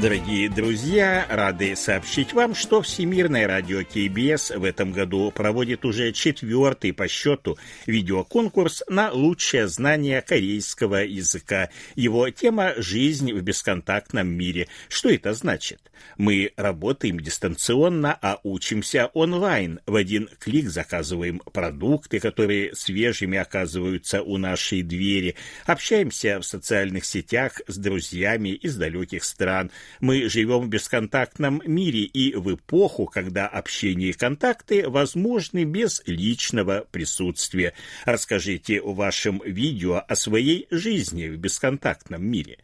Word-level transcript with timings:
Дорогие 0.00 0.48
друзья, 0.48 1.26
рады 1.28 1.74
сообщить 1.74 2.32
вам, 2.32 2.54
что 2.54 2.82
Всемирное 2.82 3.48
радио 3.48 3.80
КБС 3.82 4.50
в 4.50 4.62
этом 4.62 4.92
году 4.92 5.32
проводит 5.32 5.84
уже 5.84 6.12
четвертый 6.12 6.92
по 6.92 7.08
счету 7.08 7.58
видеоконкурс 7.86 8.84
на 8.88 9.10
лучшее 9.10 9.66
знание 9.66 10.22
корейского 10.22 11.04
языка. 11.04 11.70
Его 11.96 12.30
тема 12.30 12.74
«Жизнь 12.76 13.32
в 13.32 13.42
бесконтактном 13.42 14.28
мире». 14.28 14.68
Что 14.88 15.10
это 15.10 15.34
значит? 15.34 15.80
Мы 16.16 16.52
работаем 16.56 17.20
дистанционно, 17.20 18.18
а 18.20 18.40
учимся 18.42 19.06
онлайн. 19.14 19.80
В 19.86 19.96
один 19.96 20.28
клик 20.38 20.68
заказываем 20.68 21.40
продукты, 21.52 22.20
которые 22.20 22.74
свежими 22.74 23.38
оказываются 23.38 24.22
у 24.22 24.36
нашей 24.36 24.82
двери. 24.82 25.34
Общаемся 25.66 26.40
в 26.40 26.44
социальных 26.44 27.04
сетях 27.04 27.60
с 27.66 27.76
друзьями 27.76 28.50
из 28.50 28.76
далеких 28.76 29.24
стран– 29.24 29.70
мы 30.00 30.28
живем 30.28 30.60
в 30.60 30.68
бесконтактном 30.68 31.62
мире 31.66 32.00
и 32.00 32.34
в 32.34 32.54
эпоху, 32.54 33.06
когда 33.06 33.46
общение 33.46 34.10
и 34.10 34.12
контакты 34.12 34.88
возможны 34.88 35.64
без 35.64 36.02
личного 36.06 36.86
присутствия. 36.90 37.74
Расскажите 38.04 38.80
в 38.80 38.94
вашем 38.94 39.42
видео 39.44 40.02
о 40.06 40.16
своей 40.16 40.66
жизни 40.70 41.28
в 41.28 41.36
бесконтактном 41.36 42.24
мире. 42.24 42.58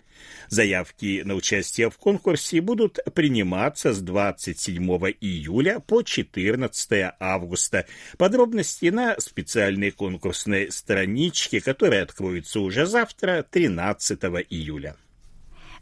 Заявки 0.48 1.22
на 1.24 1.34
участие 1.34 1.90
в 1.90 1.98
конкурсе 1.98 2.60
будут 2.60 2.98
приниматься 3.14 3.92
с 3.92 4.00
27 4.00 4.82
июля 5.20 5.80
по 5.80 6.02
14 6.02 7.14
августа. 7.18 7.86
Подробности 8.18 8.86
на 8.86 9.18
специальной 9.18 9.90
конкурсной 9.90 10.70
страничке, 10.70 11.60
которая 11.60 12.02
откроется 12.02 12.60
уже 12.60 12.86
завтра, 12.86 13.44
13 13.50 14.18
июля. 14.50 14.96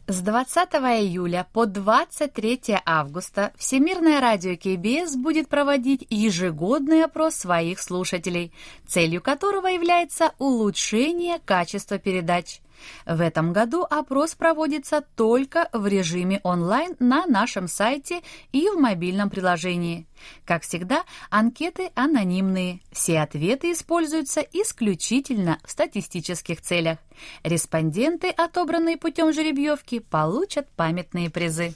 С 0.05 0.19
20 0.19 0.73
июля 0.73 1.47
по 1.53 1.65
23 1.65 2.81
августа 2.85 3.53
Всемирное 3.57 4.19
радио 4.19 4.57
КБС 4.57 5.15
будет 5.15 5.47
проводить 5.47 6.05
ежегодный 6.09 7.05
опрос 7.05 7.35
своих 7.35 7.79
слушателей, 7.79 8.51
целью 8.85 9.21
которого 9.21 9.67
является 9.67 10.33
улучшение 10.39 11.39
качества 11.39 11.99
передач. 11.99 12.59
В 13.05 13.21
этом 13.21 13.53
году 13.53 13.85
опрос 13.89 14.35
проводится 14.35 15.03
только 15.15 15.69
в 15.73 15.87
режиме 15.87 16.39
онлайн 16.43 16.95
на 16.99 17.25
нашем 17.25 17.67
сайте 17.67 18.21
и 18.51 18.69
в 18.69 18.79
мобильном 18.79 19.29
приложении. 19.29 20.07
Как 20.45 20.63
всегда, 20.63 21.03
анкеты 21.29 21.91
анонимные. 21.95 22.79
Все 22.91 23.19
ответы 23.19 23.71
используются 23.71 24.41
исключительно 24.41 25.59
в 25.65 25.71
статистических 25.71 26.61
целях. 26.61 26.97
Респонденты, 27.43 28.29
отобранные 28.29 28.97
путем 28.97 29.33
жеребьевки, 29.33 29.99
получат 29.99 30.69
памятные 30.75 31.29
призы. 31.29 31.73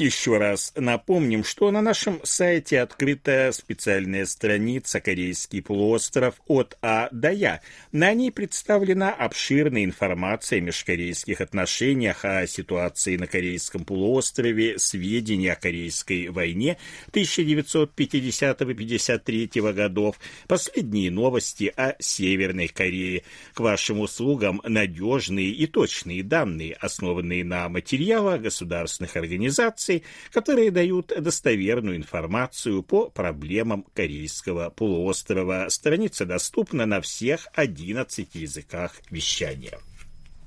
Еще 0.00 0.38
раз 0.38 0.72
напомним, 0.76 1.44
что 1.44 1.70
на 1.70 1.82
нашем 1.82 2.20
сайте 2.24 2.80
открыта 2.80 3.50
специальная 3.52 4.24
страница 4.24 4.98
«Корейский 4.98 5.60
полуостров 5.60 6.36
от 6.46 6.78
А 6.80 7.10
до 7.12 7.30
Я». 7.30 7.60
На 7.92 8.14
ней 8.14 8.32
представлена 8.32 9.12
обширная 9.12 9.84
информация 9.84 10.60
о 10.60 10.62
межкорейских 10.62 11.42
отношениях, 11.42 12.24
о 12.24 12.46
ситуации 12.46 13.18
на 13.18 13.26
Корейском 13.26 13.84
полуострове, 13.84 14.78
сведения 14.78 15.52
о 15.52 15.56
Корейской 15.56 16.28
войне 16.28 16.78
1950-53 17.12 19.72
годов, 19.74 20.18
последние 20.48 21.10
новости 21.10 21.70
о 21.76 21.94
Северной 21.98 22.68
Корее. 22.68 23.22
К 23.52 23.60
вашим 23.60 24.00
услугам 24.00 24.62
надежные 24.64 25.50
и 25.50 25.66
точные 25.66 26.22
данные, 26.22 26.72
основанные 26.80 27.44
на 27.44 27.68
материалах 27.68 28.40
государственных 28.40 29.16
организаций, 29.16 29.89
организаций, 29.90 30.04
которые 30.32 30.70
дают 30.70 31.12
достоверную 31.18 31.96
информацию 31.96 32.82
по 32.82 33.10
проблемам 33.10 33.84
Корейского 33.94 34.70
полуострова. 34.70 35.66
Страница 35.68 36.24
доступна 36.24 36.86
на 36.86 37.00
всех 37.00 37.48
11 37.54 38.34
языках 38.34 38.94
вещания. 39.10 39.78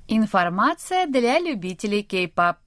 Информация 0.08 1.08
для 1.08 1.40
любителей 1.40 2.04
кей-пап 2.04 2.58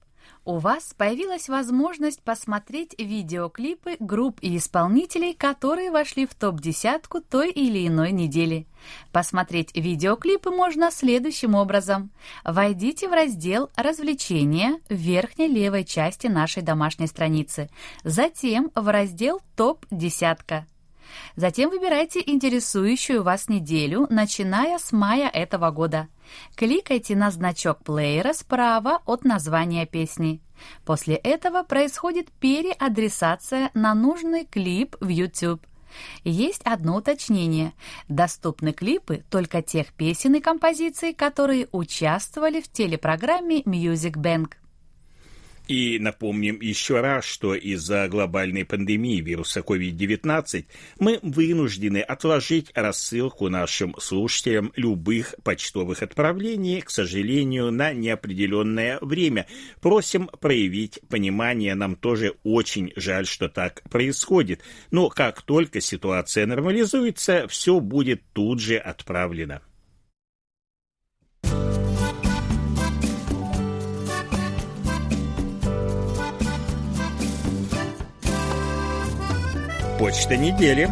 у 0.47 0.59
вас 0.59 0.93
появилась 0.97 1.49
возможность 1.49 2.21
посмотреть 2.21 2.95
видеоклипы 2.97 3.97
групп 3.99 4.39
и 4.41 4.55
исполнителей, 4.55 5.33
которые 5.33 5.91
вошли 5.91 6.25
в 6.25 6.33
топ-десятку 6.33 7.19
той 7.19 7.51
или 7.51 7.85
иной 7.85 8.13
недели. 8.13 8.65
Посмотреть 9.11 9.75
видеоклипы 9.75 10.49
можно 10.49 10.89
следующим 10.89 11.53
образом. 11.53 12.11
Войдите 12.45 13.09
в 13.09 13.11
раздел 13.11 13.69
«Развлечения» 13.75 14.79
в 14.89 14.93
верхней 14.93 15.49
левой 15.49 15.83
части 15.83 16.27
нашей 16.27 16.63
домашней 16.63 17.07
страницы. 17.07 17.69
Затем 18.05 18.71
в 18.73 18.89
раздел 18.89 19.41
«Топ-десятка». 19.57 20.65
Затем 21.35 21.69
выбирайте 21.69 22.21
интересующую 22.25 23.21
вас 23.21 23.49
неделю, 23.49 24.07
начиная 24.09 24.77
с 24.77 24.93
мая 24.93 25.29
этого 25.29 25.71
года. 25.71 26.07
Кликайте 26.55 27.15
на 27.15 27.31
значок 27.31 27.83
плеера 27.83 28.33
справа 28.33 29.01
от 29.05 29.23
названия 29.23 29.85
песни. 29.85 30.41
После 30.85 31.15
этого 31.15 31.63
происходит 31.63 32.31
переадресация 32.31 33.71
на 33.73 33.93
нужный 33.93 34.45
клип 34.45 34.95
в 34.99 35.07
YouTube. 35.07 35.65
Есть 36.23 36.61
одно 36.63 36.97
уточнение. 36.97 37.73
Доступны 38.09 38.73
клипы 38.73 39.23
только 39.29 39.61
тех 39.61 39.93
песен 39.93 40.35
и 40.35 40.39
композиций, 40.39 41.13
которые 41.13 41.67
участвовали 41.71 42.61
в 42.61 42.71
телепрограмме 42.71 43.61
Music 43.61 44.13
Bank. 44.13 44.53
И 45.67 45.99
напомним 45.99 46.61
еще 46.61 47.01
раз, 47.01 47.25
что 47.25 47.53
из-за 47.53 48.07
глобальной 48.07 48.63
пандемии 48.63 49.19
вируса 49.19 49.59
COVID-19 49.59 50.65
мы 50.99 51.19
вынуждены 51.21 51.97
отложить 51.97 52.71
рассылку 52.73 53.49
нашим 53.49 53.93
слушателям 53.99 54.71
любых 54.77 55.35
почтовых 55.43 56.01
отправлений, 56.03 56.81
к 56.81 56.89
сожалению, 56.89 57.71
на 57.71 57.91
неопределенное 57.91 58.97
время. 59.01 59.45
Просим 59.81 60.27
проявить 60.39 61.01
понимание, 61.09 61.75
нам 61.75 61.95
тоже 61.95 62.35
очень 62.43 62.93
жаль, 62.95 63.25
что 63.25 63.49
так 63.49 63.81
происходит. 63.89 64.61
Но 64.91 65.09
как 65.09 65.41
только 65.41 65.81
ситуация 65.81 66.45
нормализуется, 66.45 67.45
все 67.49 67.81
будет 67.81 68.21
тут 68.31 68.61
же 68.61 68.77
отправлено. 68.77 69.61
Почта 79.99 80.37
недели. 80.37 80.87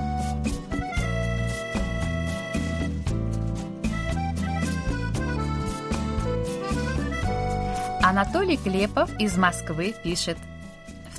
Анатолий 8.01 8.57
Клепов 8.57 9.11
из 9.19 9.37
Москвы 9.37 9.93
пишет. 10.03 10.39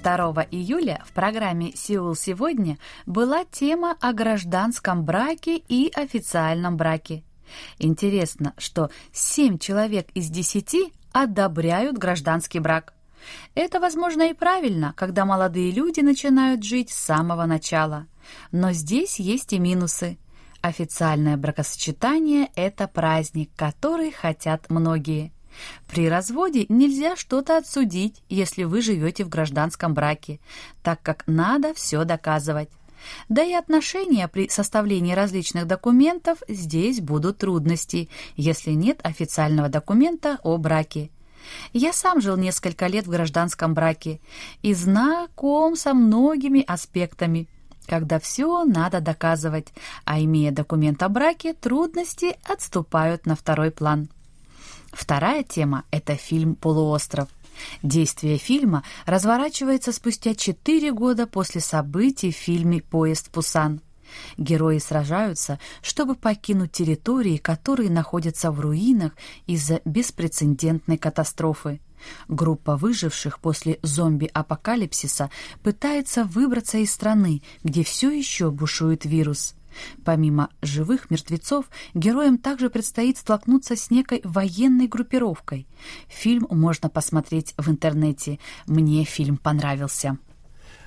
2 0.02 0.48
июля 0.50 1.00
в 1.06 1.12
программе 1.12 1.70
«Сеул 1.76 2.16
сегодня» 2.16 2.78
была 3.06 3.44
тема 3.44 3.96
о 4.00 4.12
гражданском 4.12 5.04
браке 5.04 5.56
и 5.56 5.92
официальном 5.94 6.76
браке. 6.76 7.22
Интересно, 7.78 8.52
что 8.58 8.90
7 9.12 9.58
человек 9.58 10.08
из 10.14 10.28
10 10.28 10.92
одобряют 11.12 11.98
гражданский 11.98 12.58
брак. 12.58 12.95
Это, 13.54 13.80
возможно, 13.80 14.30
и 14.30 14.34
правильно, 14.34 14.92
когда 14.96 15.24
молодые 15.24 15.70
люди 15.70 16.00
начинают 16.00 16.62
жить 16.62 16.90
с 16.90 16.96
самого 16.96 17.46
начала. 17.46 18.06
Но 18.52 18.72
здесь 18.72 19.18
есть 19.18 19.52
и 19.52 19.58
минусы. 19.58 20.18
Официальное 20.60 21.36
бракосочетание– 21.36 22.50
это 22.56 22.88
праздник, 22.88 23.50
который 23.56 24.10
хотят 24.10 24.68
многие. 24.68 25.32
При 25.88 26.08
разводе 26.08 26.66
нельзя 26.68 27.16
что-то 27.16 27.56
отсудить, 27.56 28.22
если 28.28 28.64
вы 28.64 28.82
живете 28.82 29.24
в 29.24 29.28
гражданском 29.28 29.94
браке, 29.94 30.40
так 30.82 31.00
как 31.02 31.24
надо 31.26 31.72
все 31.74 32.04
доказывать. 32.04 32.68
Да 33.28 33.42
и 33.42 33.52
отношения 33.52 34.26
при 34.28 34.48
составлении 34.48 35.14
различных 35.14 35.66
документов 35.66 36.38
здесь 36.48 37.00
будут 37.00 37.38
трудности, 37.38 38.08
если 38.36 38.72
нет 38.72 39.00
официального 39.04 39.68
документа 39.68 40.38
о 40.42 40.56
браке. 40.56 41.10
Я 41.72 41.92
сам 41.92 42.20
жил 42.20 42.36
несколько 42.36 42.86
лет 42.86 43.06
в 43.06 43.10
гражданском 43.10 43.74
браке 43.74 44.20
и 44.62 44.74
знаком 44.74 45.76
со 45.76 45.94
многими 45.94 46.62
аспектами. 46.66 47.48
когда 47.86 48.18
все 48.18 48.64
надо 48.64 49.00
доказывать, 49.00 49.68
а 50.04 50.20
имея 50.20 50.50
документ 50.50 51.02
о 51.04 51.08
браке, 51.08 51.54
трудности 51.54 52.36
отступают 52.42 53.26
на 53.26 53.36
второй 53.36 53.70
план. 53.70 54.08
Вторая 54.92 55.44
тема– 55.44 55.84
это 55.90 56.16
фильм 56.16 56.56
«Полуостров». 56.56 57.28
Действие 57.82 58.38
фильма 58.38 58.82
разворачивается 59.06 59.92
спустя 59.92 60.34
четыре 60.34 60.92
года 60.92 61.26
после 61.26 61.60
событий 61.60 62.32
в 62.32 62.36
фильме 62.36 62.82
«Поезд 62.82 63.30
Пусан». 63.30 63.80
Герои 64.36 64.78
сражаются, 64.78 65.58
чтобы 65.82 66.14
покинуть 66.14 66.72
территории, 66.72 67.36
которые 67.36 67.90
находятся 67.90 68.50
в 68.50 68.60
руинах 68.60 69.12
из-за 69.46 69.80
беспрецедентной 69.84 70.98
катастрофы. 70.98 71.80
Группа 72.28 72.76
выживших 72.76 73.40
после 73.40 73.78
зомби-апокалипсиса 73.82 75.30
пытается 75.62 76.24
выбраться 76.24 76.78
из 76.78 76.92
страны, 76.92 77.42
где 77.62 77.82
все 77.82 78.10
еще 78.10 78.50
бушует 78.50 79.04
вирус. 79.04 79.54
Помимо 80.04 80.48
живых 80.62 81.10
мертвецов, 81.10 81.66
героям 81.94 82.38
также 82.38 82.70
предстоит 82.70 83.18
столкнуться 83.18 83.76
с 83.76 83.90
некой 83.90 84.20
военной 84.24 84.86
группировкой. 84.86 85.66
Фильм 86.08 86.46
можно 86.50 86.88
посмотреть 86.88 87.54
в 87.58 87.68
интернете. 87.70 88.38
Мне 88.66 89.04
фильм 89.04 89.36
понравился. 89.36 90.18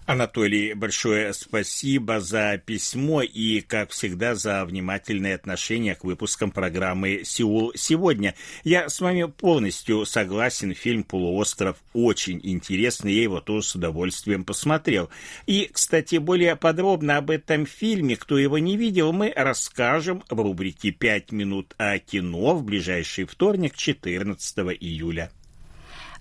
Анатолий, 0.09 0.73
большое 0.73 1.35
спасибо 1.35 2.19
за 2.19 2.57
письмо 2.57 3.21
и, 3.21 3.61
как 3.61 3.91
всегда, 3.91 4.33
за 4.33 4.65
внимательное 4.65 5.35
отношение 5.35 5.94
к 5.94 6.03
выпускам 6.03 6.50
программы 6.50 7.21
«Сеул 7.23 7.73
сегодня». 7.75 8.33
Я 8.63 8.89
с 8.89 9.01
вами 9.01 9.25
полностью 9.25 10.07
согласен. 10.07 10.73
Фильм 10.73 11.03
«Полуостров» 11.03 11.77
очень 11.94 12.39
интересный, 12.41 13.13
я 13.13 13.21
его 13.21 13.39
тоже 13.39 13.67
с 13.67 13.75
удовольствием 13.75 14.45
посмотрел. 14.45 15.11
И, 15.45 15.69
кстати, 15.71 16.15
более 16.15 16.56
подробно 16.56 17.17
об 17.17 17.29
этом 17.29 17.67
фильме, 17.67 18.15
кто 18.15 18.39
его 18.39 18.57
не 18.57 18.77
видел, 18.77 19.13
мы 19.13 19.31
расскажем 19.35 20.23
в 20.27 20.41
рубрике 20.41 20.89
«Пять 20.89 21.31
минут 21.31 21.75
о 21.77 22.00
кино» 22.00 22.56
в 22.56 22.63
ближайший 22.63 23.25
вторник, 23.25 23.75
14 23.75 24.57
июля. 24.79 25.29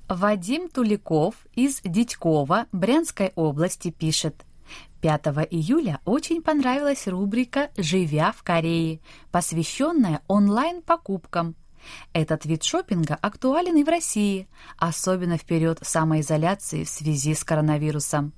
Вадим 0.09 0.71
Туликов 0.71 1.35
из 1.53 1.83
Дитькова 1.85 2.67
Брянской 2.73 3.33
области 3.35 3.91
пишет. 3.91 4.47
5 5.03 5.27
июля 5.51 6.01
очень 6.07 6.41
понравилась 6.41 7.07
рубрика 7.07 7.71
«Живя 7.77 8.33
в 8.33 8.43
Корее», 8.43 9.01
посвященная 9.31 10.23
онлайн-покупкам. 10.27 11.57
Этот 12.15 12.47
вид 12.47 12.65
шопинга 12.65 13.19
актуален 13.21 13.77
и 13.77 13.85
в 13.85 13.89
России, 13.89 14.49
особенно 14.79 15.37
в 15.37 15.45
период 15.45 15.81
самоизоляции 15.83 16.85
в 16.85 16.89
связи 16.89 17.35
с 17.35 17.45
коронавирусом. 17.45 18.33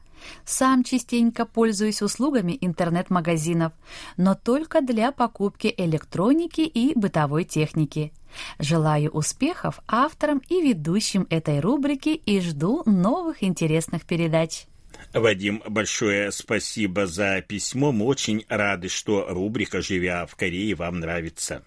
Сам 0.45 0.85
частенько 0.85 1.47
пользуюсь 1.47 2.03
услугами 2.03 2.57
интернет-магазинов, 2.61 3.73
но 4.17 4.35
только 4.35 4.81
для 4.81 5.13
покупки 5.13 5.73
электроники 5.77 6.61
и 6.63 6.99
бытовой 6.99 7.45
техники. 7.45 8.13
Желаю 8.59 9.11
успехов 9.11 9.81
авторам 9.89 10.41
и 10.49 10.61
ведущим 10.61 11.27
этой 11.31 11.61
рубрики 11.61 12.11
и 12.11 12.41
жду 12.41 12.83
новых 12.87 13.43
интересных 13.43 14.05
передач. 14.05 14.67
Вадим, 15.13 15.63
большое 15.67 16.31
спасибо 16.31 17.07
за 17.07 17.41
письмо. 17.41 17.91
Мы 17.91 18.05
очень 18.05 18.45
рады, 18.49 18.89
что 18.89 19.27
рубрика 19.29 19.81
«Живя 19.81 20.27
в 20.27 20.37
Корее» 20.37 20.75
вам 20.75 21.01
нравится. 21.01 21.63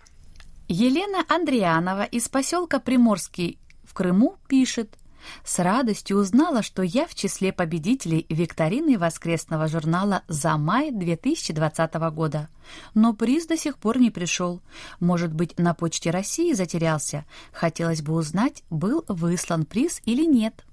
Елена 0.67 1.25
Андрианова 1.27 2.03
из 2.03 2.29
поселка 2.29 2.79
Приморский 2.79 3.59
в 3.83 3.93
Крыму 3.93 4.37
пишет– 4.47 4.97
с 5.43 5.59
радостью 5.59 6.17
узнала, 6.17 6.61
что 6.61 6.81
я 6.81 7.05
в 7.07 7.15
числе 7.15 7.53
победителей 7.53 8.25
викторины 8.29 8.97
воскресного 8.97 9.67
журнала 9.67 10.23
за 10.27 10.57
май 10.57 10.91
2020 10.91 11.93
года. 12.13 12.49
Но 12.93 13.13
приз 13.13 13.45
до 13.47 13.57
сих 13.57 13.77
пор 13.77 13.99
не 13.99 14.11
пришел. 14.11 14.61
Может 14.99 15.33
быть, 15.33 15.57
на 15.57 15.73
почте 15.73 16.11
России 16.11 16.53
затерялся? 16.53 17.25
Хотелось 17.51 18.01
бы 18.01 18.13
узнать, 18.13 18.63
был 18.69 19.03
выслан 19.07 19.65
приз 19.65 20.01
или 20.05 20.25
нет. 20.25 20.65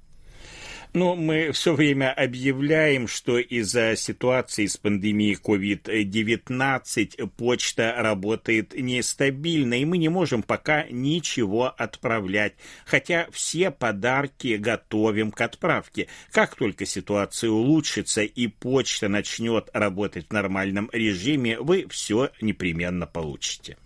Но 0.92 1.14
мы 1.14 1.52
все 1.52 1.72
время 1.75 2.12
объявляем, 2.12 3.06
что 3.06 3.38
из-за 3.38 3.94
ситуации 3.94 4.66
с 4.66 4.76
пандемией 4.76 5.38
COVID-19 5.40 7.28
почта 7.37 7.94
работает 7.96 8.75
нестабильно, 8.76 9.75
и 9.75 9.84
мы 9.84 9.98
не 9.98 10.08
можем 10.08 10.42
пока 10.42 10.87
ничего 10.90 11.66
отправлять, 11.66 12.54
хотя 12.84 13.28
все 13.31 13.70
подарки 13.70 14.56
готовим 14.56 15.31
к 15.31 15.40
отправке. 15.40 16.08
Как 16.32 16.56
только 16.56 16.87
ситуация 16.87 17.50
улучшится 17.50 18.22
и 18.22 18.48
почта 18.48 19.08
начнет 19.08 19.70
работать 19.72 20.26
в 20.28 20.32
нормальном 20.32 20.90
режиме, 20.93 21.60
вы 21.60 21.86
все 21.88 22.31
непременно 22.40 23.06
получите. 23.06 23.76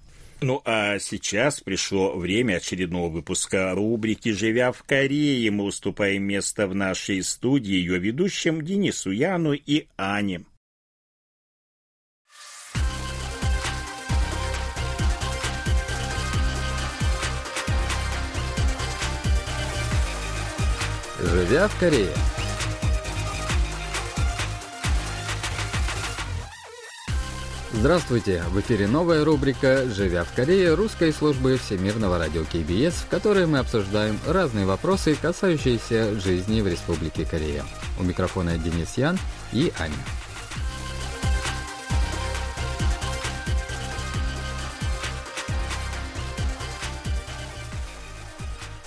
Ну 0.41 0.61
а 0.65 0.99
сейчас 0.99 1.61
пришло 1.61 2.17
время 2.17 2.57
очередного 2.57 3.09
выпуска 3.09 3.73
рубрики 3.75 4.31
«Живя 4.31 4.73
в 4.73 4.83
Корее». 4.83 5.51
Мы 5.51 5.65
уступаем 5.65 6.25
место 6.25 6.67
в 6.67 6.75
нашей 6.75 7.23
студии 7.23 7.75
ее 7.75 7.99
ведущим 7.99 8.63
Денису 8.63 9.11
Яну 9.11 9.53
и 9.55 9.87
Ане. 9.97 10.45
«Живя 21.21 21.69
в 21.69 21.81
Корее». 21.81 22.34
Здравствуйте! 27.77 28.43
В 28.51 28.61
эфире 28.61 28.87
новая 28.87 29.25
рубрика 29.25 29.85
«Живя 29.87 30.23
в 30.23 30.33
Корее» 30.33 30.75
русской 30.75 31.13
службы 31.13 31.59
Всемирного 31.59 32.19
радио 32.19 32.45
КБС, 32.45 33.03
в 33.03 33.09
которой 33.09 33.47
мы 33.47 33.59
обсуждаем 33.59 34.19
разные 34.27 34.65
вопросы, 34.65 35.17
касающиеся 35.21 36.19
жизни 36.19 36.61
в 36.61 36.69
Республике 36.69 37.27
Корея. 37.27 37.65
У 37.99 38.05
микрофона 38.05 38.57
Денис 38.59 38.97
Ян 38.97 39.19
и 39.53 39.73
Аня. 39.79 39.93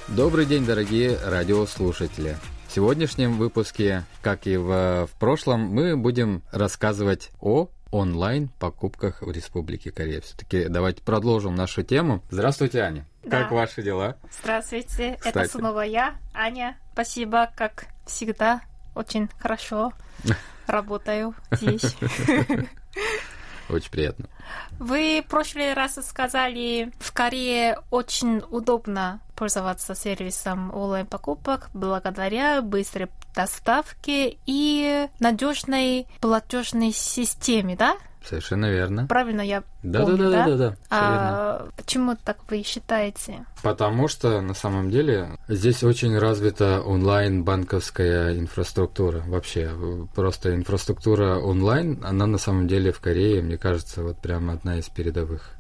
Добрый 0.08 0.46
день, 0.46 0.66
дорогие 0.66 1.20
радиослушатели! 1.24 2.38
В 2.70 2.74
сегодняшнем 2.74 3.38
выпуске, 3.38 4.06
как 4.22 4.48
и 4.48 4.56
в, 4.56 5.08
в 5.08 5.20
прошлом, 5.20 5.62
мы 5.62 5.98
будем 5.98 6.42
рассказывать 6.52 7.32
о 7.42 7.70
онлайн-покупках 7.92 9.22
в 9.22 9.32
Республике 9.32 9.92
Корея. 9.92 10.22
Все-таки 10.22 10.68
давайте 10.68 11.02
продолжим 11.02 11.56
нашу 11.56 11.84
тему. 11.84 12.24
Здравствуйте, 12.30 12.82
Аня. 12.82 13.06
Да. 13.24 13.44
Как 13.44 13.52
ваши 13.52 13.84
дела? 13.84 14.18
Здравствуйте, 14.42 15.16
Кстати. 15.20 15.38
это 15.38 15.58
снова 15.58 15.82
я, 15.82 16.16
Аня. 16.34 16.78
Спасибо, 16.94 17.52
как 17.56 17.88
всегда, 18.06 18.62
очень 18.96 19.30
хорошо 19.40 19.92
работаю 20.68 21.36
здесь. 21.52 21.96
Очень 23.70 23.92
приятно. 23.92 24.30
Вы 24.80 25.24
в 25.26 25.30
прошлый 25.30 25.74
раз 25.74 26.00
сказали, 26.08 26.92
в 27.00 27.12
Корее 27.12 27.80
очень 27.92 28.42
удобно 28.50 29.20
пользоваться 29.36 29.94
сервисом 29.94 30.74
онлайн-покупок 30.74 31.70
благодаря 31.74 32.62
быстрой 32.62 33.10
доставке 33.36 34.38
и 34.46 35.08
надежной 35.20 36.08
платежной 36.22 36.92
системе, 36.92 37.76
да? 37.76 37.98
Совершенно 38.28 38.70
верно. 38.70 39.08
Правильно 39.08 39.42
я 39.42 39.64
да, 39.84 40.02
помню, 40.02 40.18
да? 40.18 40.32
Да, 40.32 40.46
да, 40.46 40.46
да, 40.46 40.58
да. 40.58 40.78
А 40.90 41.68
почему 41.78 42.18
так 42.24 42.38
вы 42.50 42.64
считаете? 42.64 43.46
Потому 43.64 44.08
что 44.08 44.42
на 44.42 44.54
самом 44.54 44.92
деле 44.92 45.38
здесь 45.48 45.84
очень 45.84 46.18
развита 46.18 46.82
онлайн-банковская 46.82 48.38
инфраструктура. 48.38 49.24
Вообще, 49.28 49.72
просто 50.14 50.56
инфраструктура 50.56 51.38
онлайн, 51.38 52.04
она 52.04 52.28
на 52.28 52.38
самом 52.38 52.68
деле 52.68 52.92
в 52.92 53.00
Корее, 53.00 53.42
мне 53.42 53.58
кажется, 53.58 54.04
вот 54.04 54.20
прям 54.20 54.50
одна 54.50 54.78
из 54.80 54.90
передовых. 54.90 55.52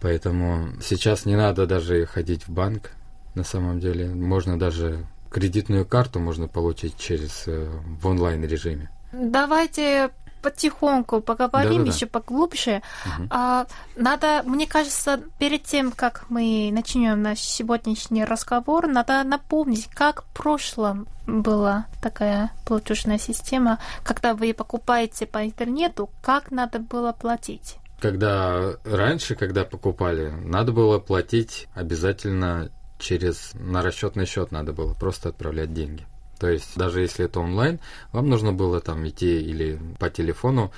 Поэтому 0.00 0.80
сейчас 0.82 1.26
не 1.26 1.36
надо 1.36 1.66
даже 1.66 2.06
ходить 2.06 2.48
в 2.48 2.50
банк, 2.50 2.90
на 3.34 3.44
самом 3.44 3.78
деле. 3.78 4.08
Можно 4.08 4.58
даже 4.58 5.06
кредитную 5.30 5.86
карту 5.86 6.18
можно 6.18 6.48
получить 6.48 6.96
через 6.98 7.44
э, 7.46 7.68
в 8.00 8.06
онлайн 8.06 8.44
режиме. 8.44 8.90
Давайте 9.12 10.10
потихоньку 10.42 11.20
поговорим 11.20 11.78
Да-да-да. 11.78 11.92
еще 11.96 12.06
поглубже. 12.06 12.82
Угу. 13.04 13.28
А, 13.30 13.66
надо, 13.96 14.42
мне 14.44 14.66
кажется, 14.66 15.22
перед 15.38 15.64
тем, 15.64 15.92
как 15.92 16.26
мы 16.28 16.70
начнем 16.72 17.22
наш 17.22 17.38
сегодняшний 17.38 18.24
разговор, 18.24 18.86
надо 18.86 19.22
напомнить, 19.24 19.86
как 19.86 20.24
в 20.24 20.26
прошлом 20.34 21.06
была 21.26 21.86
такая 22.02 22.50
платежная 22.66 23.18
система, 23.18 23.78
когда 24.02 24.34
вы 24.34 24.52
покупаете 24.54 25.26
по 25.26 25.44
интернету, 25.44 26.10
как 26.22 26.50
надо 26.50 26.78
было 26.78 27.12
платить. 27.12 27.76
Когда 28.00 28.72
раньше, 28.84 29.34
когда 29.34 29.64
покупали, 29.64 30.30
надо 30.30 30.72
было 30.72 30.98
платить 30.98 31.68
обязательно 31.74 32.70
через 33.00 33.52
на 33.54 33.82
расчетный 33.82 34.26
счет 34.26 34.52
надо 34.52 34.72
было 34.72 34.94
просто 34.94 35.30
отправлять 35.30 35.72
деньги. 35.72 36.06
То 36.40 36.48
есть 36.48 36.76
даже 36.76 37.02
если 37.02 37.26
это 37.26 37.40
онлайн, 37.40 37.78
вам 38.12 38.28
нужно 38.28 38.52
было 38.52 38.80
там 38.80 39.06
идти 39.06 39.40
или 39.40 39.78
по 39.98 40.08
телефону 40.08 40.72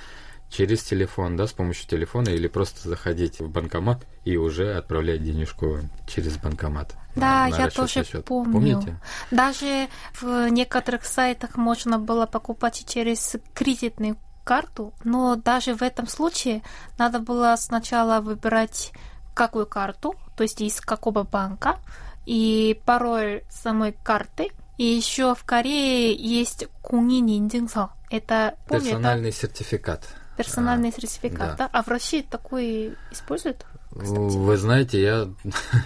через 0.49 0.83
телефон, 0.83 1.35
да, 1.35 1.47
с 1.47 1.53
помощью 1.53 1.87
телефона, 1.87 2.29
или 2.29 2.47
просто 2.47 2.87
заходить 2.87 3.39
в 3.39 3.49
банкомат 3.49 4.05
и 4.25 4.37
уже 4.37 4.75
отправлять 4.75 5.23
денежку 5.23 5.79
через 6.05 6.37
банкомат. 6.37 6.93
Да, 7.15 7.47
на 7.47 7.57
я 7.57 7.69
тоже 7.69 8.03
счет. 8.03 8.25
помню. 8.25 8.53
Помните? 8.53 8.99
Даже 9.31 9.87
в 10.21 10.49
некоторых 10.49 11.05
сайтах 11.05 11.55
можно 11.55 11.97
было 11.97 12.25
покупать 12.25 12.85
через 12.87 13.35
кредитную 13.53 14.17
карту, 14.43 14.93
но 15.03 15.35
даже 15.35 15.73
в 15.75 15.81
этом 15.81 16.07
случае 16.07 16.61
надо 16.97 17.19
было 17.19 17.55
сначала 17.57 18.19
выбирать 18.19 18.91
какую 19.33 19.65
карту, 19.65 20.15
то 20.35 20.43
есть 20.43 20.61
из 20.61 20.81
какого 20.81 21.23
банка, 21.23 21.77
и 22.25 22.79
пароль 22.85 23.43
самой 23.49 23.93
карты. 24.03 24.49
И 24.77 24.85
еще 24.85 25.35
в 25.35 25.43
Корее 25.43 26.13
есть 26.13 26.67
кунини 26.81 27.37
индинсо. 27.37 27.91
Это 28.09 28.55
помню, 28.67 28.85
персональный 28.85 29.29
это... 29.29 29.37
сертификат. 29.37 30.07
Персональный 30.37 30.89
а, 30.89 30.91
сертификат, 30.91 31.37
да. 31.39 31.55
да? 31.57 31.69
А 31.71 31.83
в 31.83 31.87
России 31.87 32.21
такой 32.21 32.95
используют? 33.11 33.65
Кстати. 33.91 34.37
Вы 34.37 34.57
знаете, 34.57 35.01
я, 35.01 35.27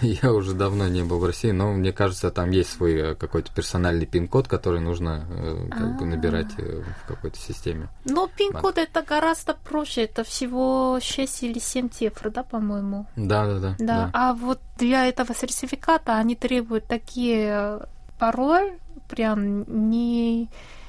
я 0.00 0.32
уже 0.32 0.54
давно 0.54 0.88
не 0.88 1.02
был 1.02 1.18
в 1.18 1.24
России, 1.26 1.50
но 1.50 1.72
мне 1.72 1.92
кажется, 1.92 2.30
там 2.30 2.50
есть 2.50 2.70
свой 2.70 2.94
э, 2.94 3.14
какой-то 3.14 3.52
персональный 3.52 4.06
пин-код, 4.06 4.48
который 4.48 4.80
нужно 4.80 5.26
э, 5.28 5.68
как 5.70 5.98
бы 5.98 6.06
набирать 6.06 6.52
э, 6.56 6.82
в 7.04 7.06
какой-то 7.06 7.38
системе. 7.38 7.88
Но 8.06 8.26
пин-код 8.26 8.78
это 8.78 9.02
гораздо 9.02 9.54
проще, 9.54 10.04
это 10.04 10.24
всего 10.24 10.98
6 11.02 11.42
или 11.42 11.58
7 11.58 11.90
цифр, 11.90 12.30
да, 12.30 12.42
по-моему? 12.42 13.06
Да, 13.16 13.46
да, 13.46 13.58
да. 13.58 13.76
Да, 13.78 14.10
а 14.14 14.32
вот 14.32 14.60
для 14.78 15.06
этого 15.06 15.34
сертификата 15.34 16.16
они 16.16 16.34
требуют 16.34 16.86
такие 16.86 17.80
пароль, 18.18 18.72
прям 19.08 19.64
не 19.90 20.48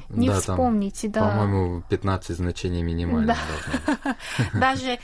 не 0.10 0.30
да, 0.30 0.40
вспомните, 0.40 1.10
там, 1.10 1.24
да. 1.24 1.30
По-моему, 1.30 1.84
15 1.90 2.36
значений 2.38 2.82
минимально. 2.82 3.38
Да. 4.04 4.16
Даже 4.54 4.98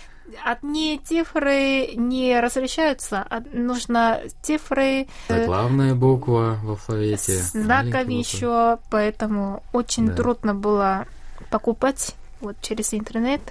одни 0.44 1.00
цифры 1.04 1.94
не 1.96 2.40
разрешаются, 2.40 3.26
а 3.30 3.42
нужно 3.54 4.22
цифры... 4.42 5.08
Это 5.28 5.46
главная 5.46 5.94
буква 5.94 6.58
в 6.64 6.72
алфавите. 6.72 7.38
Знаками 7.38 8.16
еще, 8.16 8.80
поэтому 8.90 9.64
очень 9.74 10.08
да. 10.08 10.16
трудно 10.16 10.56
было 10.56 11.06
покупать 11.52 12.16
вот 12.42 12.60
через 12.62 12.94
интернет. 12.94 13.42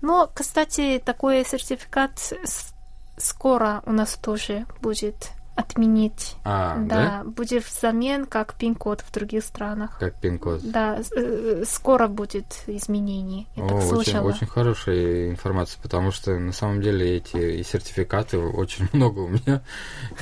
Но, 0.00 0.28
кстати, 0.32 1.00
такой 1.04 1.44
сертификат 1.44 2.32
скоро 3.16 3.82
у 3.86 3.92
нас 3.92 4.14
тоже 4.14 4.66
будет 4.80 5.30
отменить. 5.54 6.36
А, 6.44 6.78
да, 6.78 7.22
да? 7.22 7.24
будет 7.24 7.64
взамен 7.64 8.26
как 8.26 8.54
пин-код 8.54 9.02
в 9.02 9.12
других 9.12 9.44
странах. 9.44 9.98
Как 9.98 10.14
пин-код. 10.16 10.60
Да, 10.62 11.00
э, 11.16 11.64
скоро 11.66 12.08
будет 12.08 12.64
изменение. 12.66 13.46
Я 13.54 13.64
О, 13.64 13.68
так 13.68 13.82
слышала. 13.82 14.28
Очень, 14.28 14.36
очень 14.36 14.46
хорошая 14.46 15.30
информация, 15.30 15.80
потому 15.80 16.10
что 16.10 16.38
на 16.38 16.52
самом 16.52 16.82
деле 16.82 17.16
эти 17.16 17.58
и 17.60 17.62
сертификаты 17.62 18.38
очень 18.38 18.88
много 18.92 19.20
у 19.20 19.28
меня. 19.28 19.62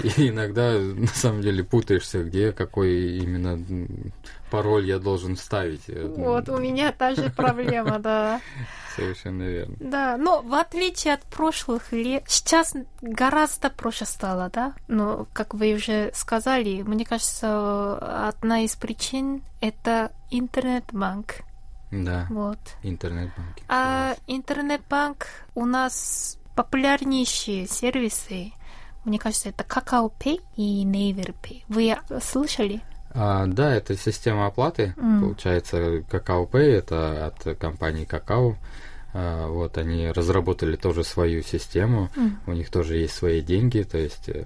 И 0.02 0.28
иногда 0.28 0.72
на 0.78 1.06
самом 1.08 1.40
деле 1.40 1.64
путаешься, 1.64 2.22
где 2.24 2.52
какой 2.52 3.18
именно 3.18 3.58
пароль 4.52 4.84
я 4.84 4.98
должен 4.98 5.34
вставить. 5.34 5.88
Вот, 5.88 6.50
у 6.50 6.58
меня 6.58 6.92
та 6.92 7.14
же 7.14 7.30
проблема, 7.36 7.98
да. 7.98 8.40
Совершенно 8.94 9.44
верно. 9.44 9.76
Да, 9.80 10.18
но 10.18 10.42
в 10.42 10.52
отличие 10.52 11.14
от 11.14 11.22
прошлых 11.22 11.92
лет, 11.92 12.24
сейчас 12.26 12.74
гораздо 13.00 13.70
проще 13.70 14.04
стало, 14.04 14.50
да? 14.50 14.74
Но, 14.88 15.26
как 15.32 15.54
вы 15.54 15.72
уже 15.72 16.10
сказали, 16.12 16.82
мне 16.82 17.06
кажется, 17.06 18.28
одна 18.28 18.60
из 18.60 18.76
причин— 18.76 19.42
это 19.62 20.12
интернет-банк. 20.30 21.36
Да, 21.90 22.26
вот. 22.28 22.58
интернет-банк. 22.82 23.56
А 23.68 24.16
интернет-банк 24.26 25.28
у 25.54 25.64
нас 25.64 26.38
популярнейшие 26.54 27.66
сервисы, 27.66 28.52
мне 29.06 29.18
кажется, 29.18 29.48
это 29.48 29.64
Kakao 29.64 30.12
Pay 30.20 30.42
и 30.56 30.84
Naver 30.84 31.34
Pay. 31.42 31.62
Вы 31.68 31.96
слышали? 32.20 32.82
А, 33.14 33.46
да, 33.46 33.74
это 33.74 33.96
система 33.96 34.46
оплаты. 34.46 34.94
Mm. 34.96 35.20
Получается, 35.20 35.78
Kakao 36.10 36.48
Pay 36.48 36.78
это 36.78 37.26
от 37.26 37.58
компании 37.58 38.06
Kakao. 38.06 38.56
А, 39.14 39.48
вот 39.48 39.76
они 39.78 40.08
разработали 40.08 40.76
тоже 40.76 41.04
свою 41.04 41.42
систему. 41.42 42.10
Mm. 42.16 42.32
У 42.46 42.52
них 42.52 42.70
тоже 42.70 42.96
есть 42.96 43.14
свои 43.14 43.42
деньги. 43.42 43.82
То 43.82 43.98
есть, 43.98 44.28
э, 44.28 44.44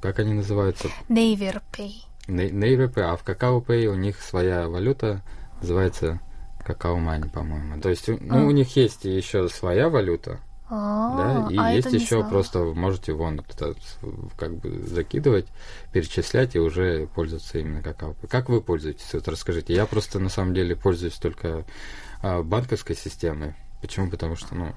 как 0.00 0.18
они 0.18 0.34
называются? 0.34 0.88
Naver 1.08 1.60
Pay. 1.72 1.92
Naver 2.26 2.92
Pay, 2.92 3.02
а 3.02 3.16
в 3.16 3.24
Kakao 3.24 3.64
Pay 3.64 3.86
у 3.86 3.94
них 3.94 4.20
своя 4.20 4.68
валюта 4.68 5.22
называется 5.60 6.20
Kakao 6.66 6.98
Money, 6.98 7.30
по-моему. 7.30 7.80
То 7.80 7.90
есть, 7.90 8.08
ну, 8.08 8.16
mm. 8.16 8.46
у 8.46 8.50
них 8.50 8.76
есть 8.76 9.04
еще 9.04 9.48
своя 9.48 9.88
валюта, 9.88 10.40
да, 10.70 11.46
и 11.50 11.56
а 11.56 11.72
есть 11.72 11.92
еще 11.92 12.22
просто 12.28 12.60
можете 12.60 13.12
вон 13.12 13.42
как 14.36 14.56
бы 14.56 14.82
закидывать, 14.86 15.46
перечислять 15.92 16.54
и 16.54 16.58
уже 16.58 17.06
пользоваться 17.14 17.58
именно 17.58 17.82
какао. 17.82 18.14
Как 18.28 18.48
вы 18.48 18.60
пользуетесь? 18.60 19.12
Вот 19.14 19.26
расскажите. 19.28 19.74
Я 19.74 19.86
просто 19.86 20.18
на 20.18 20.28
самом 20.28 20.54
деле 20.54 20.76
пользуюсь 20.76 21.14
только 21.14 21.64
а, 22.22 22.42
банковской 22.42 22.96
системой. 22.96 23.54
Почему? 23.80 24.10
Потому 24.10 24.36
что, 24.36 24.54
ну, 24.54 24.74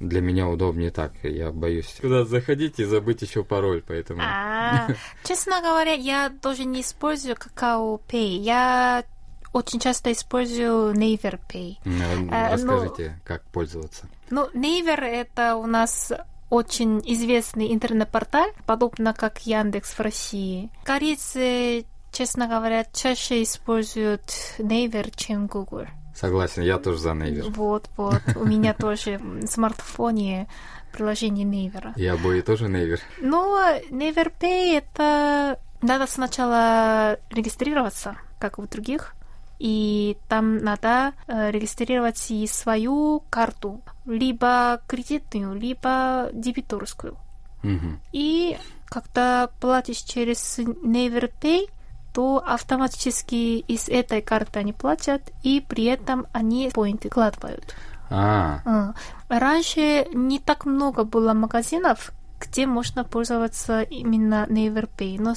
для 0.00 0.20
меня 0.20 0.48
удобнее 0.48 0.90
так. 0.90 1.12
Я 1.22 1.52
боюсь 1.52 1.96
куда 2.00 2.24
заходить 2.24 2.80
и 2.80 2.84
забыть 2.84 3.22
еще 3.22 3.44
пароль, 3.44 3.82
поэтому. 3.86 4.20
А, 4.22 4.88
честно 5.24 5.60
говоря, 5.60 5.92
я 5.92 6.30
тоже 6.42 6.64
не 6.64 6.80
использую 6.80 7.36
какао 7.36 8.00
Pay. 8.08 8.38
Я 8.38 9.04
очень 9.52 9.80
часто 9.80 10.12
использую 10.12 10.94
Naver 10.94 11.38
Pay. 11.48 11.76
Э, 11.84 12.52
расскажите, 12.54 13.14
ну, 13.16 13.20
как 13.24 13.42
пользоваться. 13.44 14.08
Ну, 14.30 14.48
Naver 14.54 15.00
это 15.00 15.56
у 15.56 15.66
нас 15.66 16.12
очень 16.50 17.00
известный 17.04 17.72
интернет-портал, 17.72 18.46
подобно 18.66 19.14
как 19.14 19.46
Яндекс 19.46 19.90
в 19.90 20.00
России. 20.00 20.70
Корейцы, 20.84 21.84
честно 22.12 22.46
говоря, 22.48 22.84
чаще 22.92 23.42
используют 23.42 24.22
Naver, 24.58 25.12
чем 25.14 25.46
Google. 25.46 25.86
Согласен, 26.14 26.62
я 26.62 26.78
тоже 26.78 26.98
за 26.98 27.10
Naver. 27.10 27.50
Вот, 27.50 27.88
вот. 27.96 28.20
У 28.36 28.44
меня 28.44 28.74
тоже 28.74 29.18
в 29.18 29.46
смартфоне 29.46 30.48
приложение 30.92 31.46
Naver. 31.46 31.92
Я 31.96 32.16
бы 32.16 32.40
тоже 32.42 32.66
Naver. 32.66 33.00
Ну, 33.20 33.58
Naver 33.90 34.32
Pay 34.38 34.76
это 34.78 35.58
надо 35.82 36.06
сначала 36.06 37.18
регистрироваться, 37.30 38.16
как 38.38 38.58
у 38.58 38.66
других 38.66 39.14
и 39.60 40.16
там 40.26 40.56
надо 40.56 41.12
э, 41.26 41.50
регистрировать 41.50 42.30
и 42.30 42.46
свою 42.46 43.22
карту, 43.28 43.82
либо 44.06 44.80
кредитную, 44.88 45.54
либо 45.54 46.30
дебиторскую. 46.32 47.16
Mm-hmm. 47.62 47.96
И 48.12 48.58
когда 48.86 49.50
платишь 49.60 49.98
через 49.98 50.58
NaverPay, 50.58 51.70
то 52.14 52.42
автоматически 52.44 53.58
из 53.58 53.88
этой 53.88 54.22
карты 54.22 54.60
они 54.60 54.72
платят, 54.72 55.30
и 55.42 55.60
при 55.60 55.84
этом 55.84 56.26
они 56.32 56.70
поинты 56.72 57.10
вкладывают. 57.10 57.76
А. 58.08 58.94
Раньше 59.28 60.06
не 60.12 60.40
так 60.40 60.64
много 60.64 61.04
было 61.04 61.34
магазинов, 61.34 62.12
где 62.40 62.66
можно 62.66 63.04
пользоваться 63.04 63.82
именно 63.82 64.46
NaverPay. 64.48 65.20
Но 65.20 65.34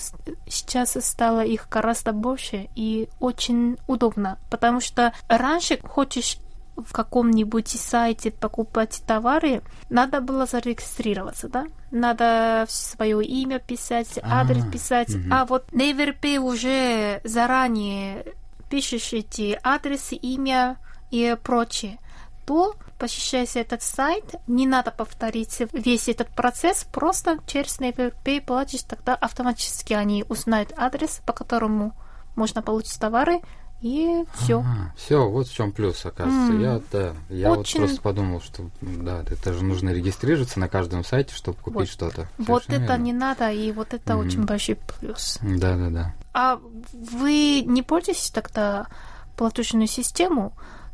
сейчас 0.47 0.97
стало 1.05 1.43
их 1.43 1.67
гораздо 1.69 2.13
больше 2.13 2.69
и 2.75 3.09
очень 3.19 3.77
удобно, 3.87 4.37
потому 4.49 4.79
что 4.79 5.13
раньше 5.27 5.79
хочешь 5.83 6.37
в 6.75 6.91
каком-нибудь 6.91 7.67
сайте 7.67 8.31
покупать 8.31 9.03
товары, 9.05 9.61
надо 9.89 10.21
было 10.21 10.45
зарегистрироваться, 10.45 11.47
да? 11.47 11.67
Надо 11.91 12.65
свое 12.67 13.23
имя 13.23 13.59
писать, 13.59 14.19
адрес 14.23 14.63
а, 14.65 14.71
писать. 14.71 15.09
Угу. 15.15 15.23
А 15.31 15.45
вот 15.45 15.65
NaverPay 15.71 16.37
уже 16.39 17.21
заранее 17.23 18.25
пишешь 18.69 19.13
эти 19.13 19.59
адресы, 19.61 20.15
имя 20.15 20.77
и 21.11 21.37
прочее. 21.43 21.99
То 22.45 22.75
посещая 22.97 23.47
этот 23.55 23.81
сайт, 23.81 24.35
не 24.47 24.67
надо 24.67 24.91
повторить 24.91 25.61
весь 25.71 26.07
этот 26.07 26.29
процесс, 26.29 26.85
просто 26.91 27.39
через 27.47 27.79
NaverPay 27.79 28.41
платишь, 28.41 28.83
тогда 28.83 29.15
автоматически 29.15 29.93
они 29.93 30.25
узнают 30.29 30.73
адрес, 30.77 31.21
по 31.25 31.33
которому 31.33 31.93
можно 32.35 32.61
получить 32.61 32.99
товары, 32.99 33.41
и 33.83 34.23
все. 34.35 34.59
Ага, 34.59 34.93
все, 34.95 35.29
вот 35.29 35.49
в 35.49 35.53
чем 35.53 35.73
плюс, 35.73 36.05
оказывается. 36.05 36.53
Mm. 36.53 36.61
Я, 36.61 36.81
да, 36.89 37.13
я 37.27 37.51
Очень... 37.51 37.81
вот 37.81 37.87
просто 37.87 38.01
подумал, 38.01 38.41
что 38.41 38.69
да, 38.79 39.25
это 39.29 39.51
же 39.51 39.61
нужно 39.61 39.89
регистрироваться 39.89 40.57
на 40.61 40.69
каждом 40.69 41.03
сайте, 41.03 41.35
чтобы 41.35 41.57
купить 41.57 41.75
вот. 41.79 41.89
что-то. 41.89 42.29
Вот 42.37 42.63
это 42.67 42.79
верно. 42.79 42.97
не 42.97 43.11
надо, 43.11 43.51
и 43.51 43.73
вот 43.73 43.93
это 43.93 44.13
mm. 44.13 44.25
очень 44.25 44.45
большой 44.45 44.75
плюс. 44.75 45.37
Да, 45.41 45.75
да, 45.75 45.89
да. 45.89 46.15
А 46.33 46.61
вы 46.93 47.63
не 47.65 47.83
пользуетесь 47.83 48.29
тогда 48.29 48.87
платежную 49.35 49.87
систему 49.87 50.53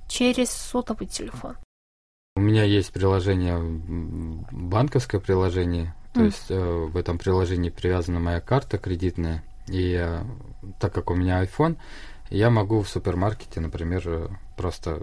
через 0.10 0.50
сотовый 0.50 1.08
телефон? 1.08 1.56
У 2.36 2.42
меня 2.42 2.63
есть 2.63 2.92
приложение, 2.92 3.58
банковское 4.51 5.22
приложение, 5.22 5.96
то 6.13 6.22
mm. 6.22 6.25
есть 6.25 6.46
э, 6.50 6.60
в 6.60 6.98
этом 6.98 7.18
приложении 7.18 7.70
привязана 7.70 8.20
моя 8.20 8.42
карта 8.42 8.78
кредитная, 8.78 9.44
и 9.68 9.94
э, 10.00 10.24
так 10.80 10.94
как 10.94 11.12
у 11.12 11.16
меня 11.16 11.44
iPhone, 11.44 11.78
я 12.30 12.50
могу 12.50 12.82
в 12.82 12.89
супермаркете, 12.89 13.60
например, 13.60 14.04
э, 14.06 14.28
просто 14.56 15.01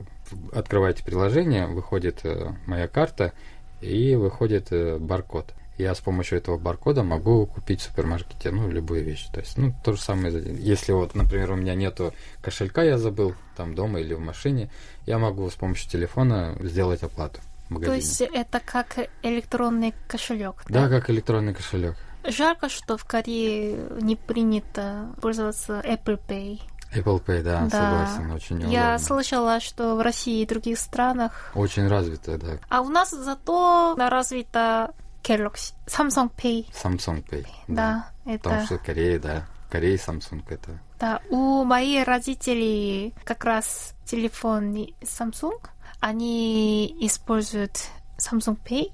открываете 0.53 1.05
приложение, 1.05 1.67
выходит 1.67 2.21
э, 2.25 2.55
моя 2.67 2.89
карта 2.89 3.33
и 3.81 4.15
выходит 4.15 4.69
э, 4.71 4.99
баркод. 4.99 5.53
Я 5.79 5.95
с 5.95 6.01
помощью 6.01 6.39
этого 6.39 6.57
баркода 6.57 7.03
могу 7.03 7.47
купить 7.47 7.81
в 7.81 7.85
супермаркете, 7.85 8.51
ну, 8.51 8.71
любые 8.71 9.03
вещи. 9.03 9.29
То 9.33 9.41
есть, 9.41 9.59
ну, 9.59 9.75
то 9.85 9.93
же 9.93 10.01
самое, 10.01 10.33
если 10.59 10.93
вот, 10.93 11.15
например, 11.15 11.53
у 11.53 11.57
меня 11.57 11.75
нету 11.75 12.15
кошелька, 12.41 12.83
я 12.83 12.97
забыл, 12.97 13.35
там, 13.57 13.75
дома 13.75 14.01
или 14.01 14.15
в 14.15 14.21
машине, 14.21 14.71
я 15.05 15.19
могу 15.19 15.49
с 15.51 15.55
помощью 15.55 15.91
телефона 15.91 16.57
сделать 16.61 17.03
оплату 17.03 17.41
в 17.69 17.73
магазине. 17.73 18.01
То 18.01 18.07
есть 18.07 18.21
это 18.21 18.61
как 18.61 18.97
электронный 19.23 19.95
кошелек? 20.09 20.65
Да, 20.69 20.89
да 20.89 21.01
как 21.01 21.11
электронный 21.11 21.55
кошелек. 21.55 21.97
Жалко, 22.25 22.69
что 22.69 22.97
в 22.97 23.05
Корее 23.05 23.77
не 24.01 24.17
принято 24.17 25.15
пользоваться 25.21 25.81
Apple 25.85 26.19
Pay. 26.27 26.61
Apple 26.95 27.23
Pay, 27.25 27.43
да, 27.43 27.67
да. 27.67 27.71
согласен, 27.71 28.31
очень 28.33 28.57
удобно. 28.57 28.73
Я 28.73 28.99
слышала, 28.99 29.61
что 29.61 29.97
в 29.97 30.01
России 30.01 30.43
и 30.43 30.47
других 30.47 30.79
странах... 30.79 31.53
Очень 31.55 31.89
развито, 31.89 32.39
да. 32.39 32.59
А 32.69 32.81
у 32.81 32.89
нас 32.89 33.11
зато 33.11 33.95
развито 33.99 34.93
Galaxy, 35.27 35.75
Samsung 35.87 36.31
Pay. 36.37 36.71
Samsung 36.73 37.25
Pay, 37.29 37.47
да. 37.69 38.11
да 38.25 38.33
это... 38.33 38.45
Потому 38.45 38.67
что 38.67 38.79
Корея, 38.79 39.19
да, 39.19 39.47
Корея 39.71 39.97
Samsung 39.97 40.43
это... 40.49 40.79
Да, 40.99 41.21
у 41.31 41.65
моих 41.65 42.07
родителей 42.07 43.15
как 43.25 43.45
раз 43.45 43.95
телефон 44.05 44.75
Samsung, 45.03 45.61
они 46.01 46.97
используют 47.01 47.89
Samsung 48.19 48.59
Pay 48.65 48.93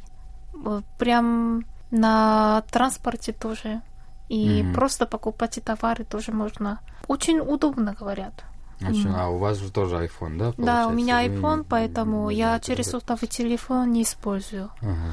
прям 0.99 1.65
на 1.91 2.63
транспорте 2.71 3.33
тоже. 3.33 3.83
И 4.29 4.63
mm-hmm. 4.63 4.75
просто 4.75 5.07
покупать 5.07 5.61
товары 5.65 6.05
тоже 6.05 6.33
можно. 6.33 6.81
Очень 7.07 7.41
удобно, 7.41 7.93
говорят. 7.93 8.45
Очень, 8.81 9.11
mm. 9.11 9.17
А 9.17 9.29
у 9.29 9.39
вас 9.39 9.59
же 9.59 9.71
тоже 9.71 9.97
iPhone, 9.97 10.39
да? 10.39 10.55
Да, 10.57 10.89
у 10.89 10.93
меня 10.93 11.25
iPhone, 11.25 11.59
Вы... 11.59 11.65
поэтому 11.65 12.31
я 12.31 12.59
через 12.61 12.91
сотовый 12.91 13.29
телефон 13.29 13.93
не 13.93 14.03
использую. 14.03 14.71
Uh-huh. 14.81 15.13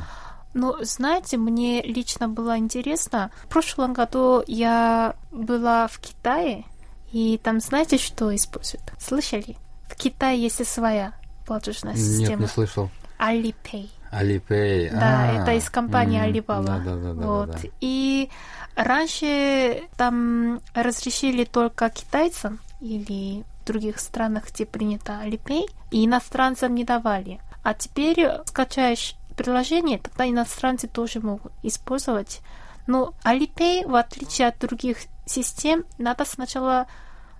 Но, 0.53 0.77
знаете, 0.82 1.38
мне 1.38 1.82
лично 1.82 2.27
было 2.27 2.58
интересно. 2.58 3.32
В 3.44 3.48
прошлом 3.48 3.94
году 3.94 4.44
я 4.48 5.15
была 5.32 5.88
в 5.88 6.00
Китае, 6.00 6.65
и 7.12 7.39
там 7.44 7.60
знаете, 7.60 7.98
что 7.98 8.36
используют? 8.36 8.84
Слышали? 9.00 9.58
В 9.88 9.96
Китае 9.96 10.41
есть 10.41 10.65
своя 10.68 11.13
платежная 11.46 11.96
система. 11.96 12.29
Нет, 12.29 12.39
не 12.39 12.48
слышал. 12.48 12.89
Alipay. 13.20 13.89
Alipay. 14.12 14.89
Да, 14.91 15.29
а, 15.29 15.41
это 15.41 15.53
из 15.53 15.70
компании 15.70 16.22
Alibaba. 16.22 16.63
Да, 16.63 16.79
да, 16.79 16.96
да, 16.96 17.13
вот. 17.13 17.51
да, 17.51 17.58
да. 17.58 17.70
И 17.82 18.29
раньше 18.75 19.84
там 19.98 20.62
разрешили 20.74 21.44
только 21.44 21.89
китайцам 21.89 22.60
или 22.82 23.44
в 23.62 23.65
других 23.65 24.00
странах, 24.00 24.51
где 24.51 24.65
принято 24.65 25.22
Alipay, 25.24 25.65
и 25.91 26.06
иностранцам 26.06 26.75
не 26.75 26.84
давали. 26.84 27.41
А 27.63 27.74
теперь 27.74 28.27
скачаешь 28.46 29.15
приложение, 29.39 30.00
тогда 30.00 30.29
иностранцы 30.29 30.88
тоже 30.88 31.22
могут 31.22 31.53
использовать. 31.63 32.41
Но 32.88 33.13
Alipay, 33.24 33.88
в 33.88 33.96
отличие 33.96 34.50
от 34.50 34.60
других 34.60 34.98
систем, 35.25 35.86
надо 35.98 36.25
сначала 36.25 36.88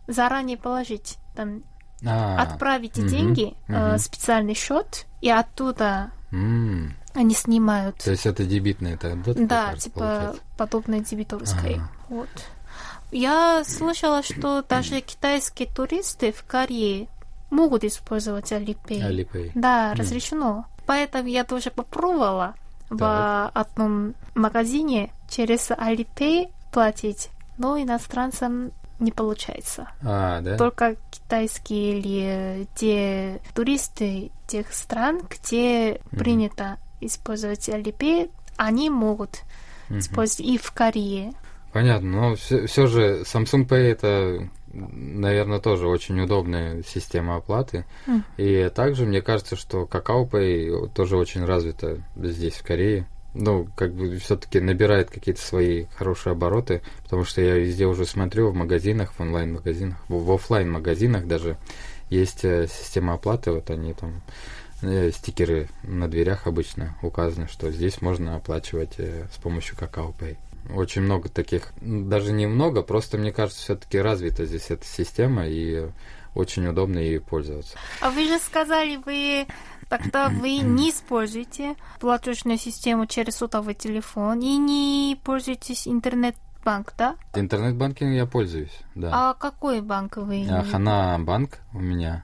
заранее 0.08 0.58
положить 0.58 1.18
там 1.36 1.63
а, 2.06 2.41
отправить 2.41 2.98
угу, 2.98 3.08
деньги 3.08 3.53
угу. 3.68 3.77
Э, 3.77 3.98
специальный 3.98 4.53
счет 4.53 5.06
и 5.20 5.29
оттуда 5.29 6.12
mm. 6.32 6.91
они 7.15 7.36
снимают. 7.36 7.98
То 7.98 8.12
есть 8.12 8.25
это 8.25 8.46
дебитное, 8.46 8.94
это 8.94 9.15
да? 9.15 9.34
Да, 9.36 9.75
типа 9.75 10.00
получается? 10.00 10.41
подобное 10.58 11.00
дебиторской. 11.01 11.75
Ага. 11.75 11.91
Вот. 12.08 12.29
Я 13.12 13.63
слышала, 13.65 14.24
что 14.24 14.62
даже 14.62 15.01
китайские 15.01 15.68
туристы 15.68 16.32
в 16.32 16.44
Корее 16.46 17.09
могут 17.50 17.83
использовать 17.83 18.51
Alipay. 18.53 19.01
Alipay. 19.01 19.51
Да, 19.55 19.94
разрешено. 19.96 20.66
Поэтому 20.90 21.30
я 21.30 21.44
тоже 21.44 21.70
попробовала 21.70 22.56
так. 22.90 23.00
в 23.00 23.52
одном 23.54 24.16
магазине 24.34 25.12
через 25.30 25.70
Alipay 25.70 26.50
платить, 26.72 27.30
но 27.60 27.80
иностранцам 27.80 28.72
не 28.98 29.12
получается. 29.12 29.88
А, 30.02 30.42
да? 30.42 30.58
Только 30.58 30.96
китайские 31.12 32.00
или 32.00 32.68
те 32.74 33.40
туристы 33.54 34.32
тех 34.48 34.74
стран, 34.74 35.22
где 35.30 35.92
mm-hmm. 35.92 36.18
принято 36.18 36.80
использовать 37.02 37.70
Alipay, 37.70 38.32
они 38.58 38.90
могут 38.90 39.44
mm-hmm. 39.90 40.00
использовать 40.00 40.42
и 40.42 40.58
в 40.58 40.72
Корее. 40.72 41.34
Понятно, 41.72 42.10
но 42.10 42.36
все, 42.36 42.66
все 42.66 42.88
же 42.88 43.22
Samsung 43.25 43.68
Pay 43.68 43.92
это, 43.92 44.50
наверное, 44.74 45.60
тоже 45.60 45.88
очень 45.88 46.20
удобная 46.20 46.84
система 46.84 47.38
оплаты. 47.38 47.86
Mm. 48.08 48.22
И 48.38 48.70
также 48.70 49.05
мне 49.05 49.22
кажется, 49.22 49.55
что 49.55 49.84
Kakao 49.84 50.29
Pay 50.29 50.90
тоже 50.90 51.18
очень 51.18 51.46
развита 51.46 52.03
здесь, 52.16 52.55
в 52.55 52.64
Корее 52.64 53.08
ну, 53.34 53.68
как 53.75 53.94
бы 53.94 54.18
все-таки 54.18 54.60
набирает 54.60 55.10
какие-то 55.10 55.42
свои 55.42 55.86
хорошие 55.96 56.32
обороты, 56.32 56.82
потому 57.03 57.24
что 57.24 57.42
я 57.42 57.55
везде 57.55 57.86
уже 57.86 58.05
смотрю 58.05 58.50
в 58.50 58.55
магазинах, 58.55 59.14
в 59.14 59.20
онлайн-магазинах, 59.20 59.98
в, 60.08 60.24
в 60.24 60.32
офлайн 60.32 60.72
магазинах 60.72 61.27
даже 61.27 61.58
есть 62.10 62.44
э, 62.44 62.68
система 62.68 63.14
оплаты, 63.14 63.51
вот 63.51 63.70
они 63.70 63.94
там 63.94 64.22
э, 64.82 65.12
стикеры 65.12 65.70
на 65.84 66.08
дверях 66.08 66.48
обычно 66.48 66.98
указаны, 67.03 67.48
что 67.48 67.72
здесь 67.72 68.01
можно 68.01 68.36
оплачивать 68.36 68.96
э, 68.98 69.27
с 69.32 69.38
помощью 69.38 69.75
Kakao 69.77 70.14
Pay. 70.18 70.38
Очень 70.74 71.01
много 71.01 71.29
таких, 71.29 71.72
даже 71.81 72.31
немного, 72.31 72.83
просто 72.83 73.17
мне 73.17 73.31
кажется, 73.31 73.61
все-таки 73.61 74.00
развита 74.00 74.45
здесь 74.45 74.69
эта 74.69 74.85
система 74.85 75.48
и 75.48 75.89
очень 76.35 76.67
удобно 76.67 77.00
ей 77.00 77.19
пользоваться. 77.19 77.77
А 78.01 78.09
вы 78.11 78.27
же 78.27 78.39
сказали, 78.39 78.98
вы 79.05 79.48
тогда 79.89 80.29
вы 80.29 80.57
не 80.61 80.91
используете 80.91 81.75
платежную 82.00 82.57
систему 82.57 83.07
через 83.07 83.37
сотовый 83.37 83.74
телефон 83.74 84.39
и 84.41 84.57
не 84.57 85.19
пользуетесь 85.24 85.87
интернет-банк, 85.87 86.93
да? 86.98 87.15
Интернет-банкинг 87.33 88.13
я 88.13 88.25
пользуюсь, 88.25 88.77
да. 88.95 89.09
А 89.11 89.33
какой 89.33 89.81
банк 89.81 90.17
вы? 90.17 90.45
Хана 90.72 91.17
банк 91.19 91.59
у 91.74 91.79
меня. 91.79 92.24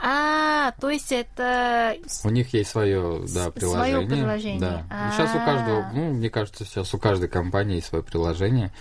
А, 0.00 0.72
то 0.80 0.90
есть 0.90 1.10
это... 1.10 1.96
У 2.24 2.30
них 2.30 2.52
есть 2.54 2.70
свое, 2.70 3.24
да, 3.34 3.50
приложение. 3.50 3.96
Свое 3.96 4.06
приложение. 4.06 4.60
Да. 4.60 4.86
А-а-а. 4.90 5.12
Сейчас 5.12 5.34
у 5.34 5.38
каждого, 5.38 5.90
ну, 5.92 6.12
мне 6.12 6.30
кажется, 6.30 6.64
сейчас 6.64 6.94
у 6.94 6.98
каждой 6.98 7.28
компании 7.28 7.76
есть 7.76 7.88
свое 7.88 8.04
приложение, 8.04 8.72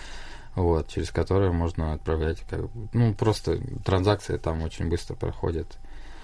вот, 0.56 0.90
через 0.90 1.10
которое 1.10 1.52
можно 1.52 1.94
отправлять, 1.94 2.42
как, 2.48 2.62
ну, 2.94 3.16
просто 3.16 3.60
транзакции 3.84 4.38
там 4.38 4.62
очень 4.62 4.90
быстро 4.90 5.16
проходят. 5.16 5.78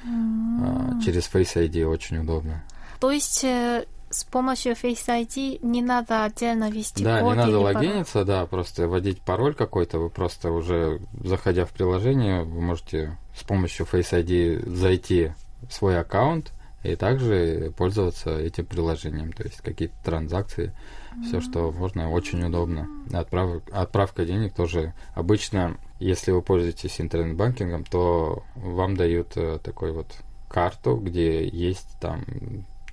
А, 0.06 1.02
через 1.04 1.30
Face 1.30 1.56
ID 1.56 1.86
очень 1.86 2.18
удобно. 2.18 2.64
То 3.00 3.12
есть 3.12 3.44
э, 3.44 3.86
с 4.14 4.24
помощью 4.24 4.74
Face 4.74 5.08
ID 5.08 5.60
не 5.62 5.82
надо 5.82 6.24
отдельно 6.24 6.70
ввести 6.70 7.04
да, 7.04 7.22
код 7.22 7.32
не 7.32 7.38
надо 7.38 7.60
логиниться, 7.60 8.14
пароль. 8.14 8.28
да, 8.28 8.46
просто 8.46 8.88
вводить 8.88 9.22
пароль 9.22 9.56
какой-то, 9.56 10.00
вы 10.00 10.10
просто 10.10 10.52
уже, 10.52 11.02
заходя 11.24 11.66
в 11.66 11.72
приложение, 11.72 12.44
вы 12.44 12.62
можете 12.62 13.18
с 13.36 13.44
помощью 13.44 13.86
Face 13.86 14.12
ID 14.12 14.70
зайти 14.70 15.32
в 15.68 15.74
свой 15.74 16.00
аккаунт 16.00 16.52
и 16.84 16.96
также 16.96 17.74
пользоваться 17.78 18.38
этим 18.38 18.66
приложением, 18.66 19.32
то 19.32 19.44
есть 19.44 19.62
какие-то 19.62 19.96
транзакции, 20.04 20.74
mm-hmm. 21.16 21.24
все, 21.24 21.42
что 21.42 21.72
можно, 21.72 22.12
очень 22.12 22.44
удобно. 22.44 22.88
Отправ, 23.12 23.62
отправка 23.72 24.26
денег 24.26 24.54
тоже 24.54 24.94
обычно 25.16 25.78
если 26.04 26.32
вы 26.32 26.42
пользуетесь 26.42 27.00
интернет-банкингом, 27.00 27.86
то 27.86 28.44
вам 28.56 28.98
дают 28.98 29.38
э, 29.38 29.60
такой 29.64 29.94
вот 29.94 30.08
карту, 30.50 30.98
где 30.98 31.48
есть 31.48 31.98
там 32.00 32.26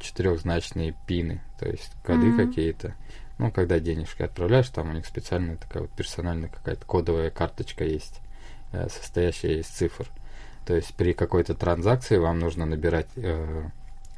четырехзначные 0.01 0.95
пины, 1.07 1.43
то 1.59 1.69
есть 1.69 1.93
коды 2.05 2.29
mm-hmm. 2.29 2.47
какие-то. 2.47 2.95
Ну, 3.39 3.51
когда 3.51 3.79
денежки 3.81 4.23
отправляешь, 4.23 4.69
там 4.69 4.91
у 4.91 4.93
них 4.93 5.07
специальная 5.07 5.57
такая 5.57 5.83
вот 5.83 5.93
персональная 5.93 6.49
какая-то 6.49 6.85
кодовая 6.85 7.31
карточка 7.31 7.85
есть, 7.85 8.21
э, 8.73 8.89
состоящая 8.91 9.61
из 9.61 9.67
цифр. 9.67 10.09
То 10.67 10.75
есть 10.75 10.95
при 10.95 11.15
какой-то 11.15 11.55
транзакции 11.55 12.19
вам 12.19 12.39
нужно 12.39 12.67
набирать 12.67 13.09
э, 13.17 13.63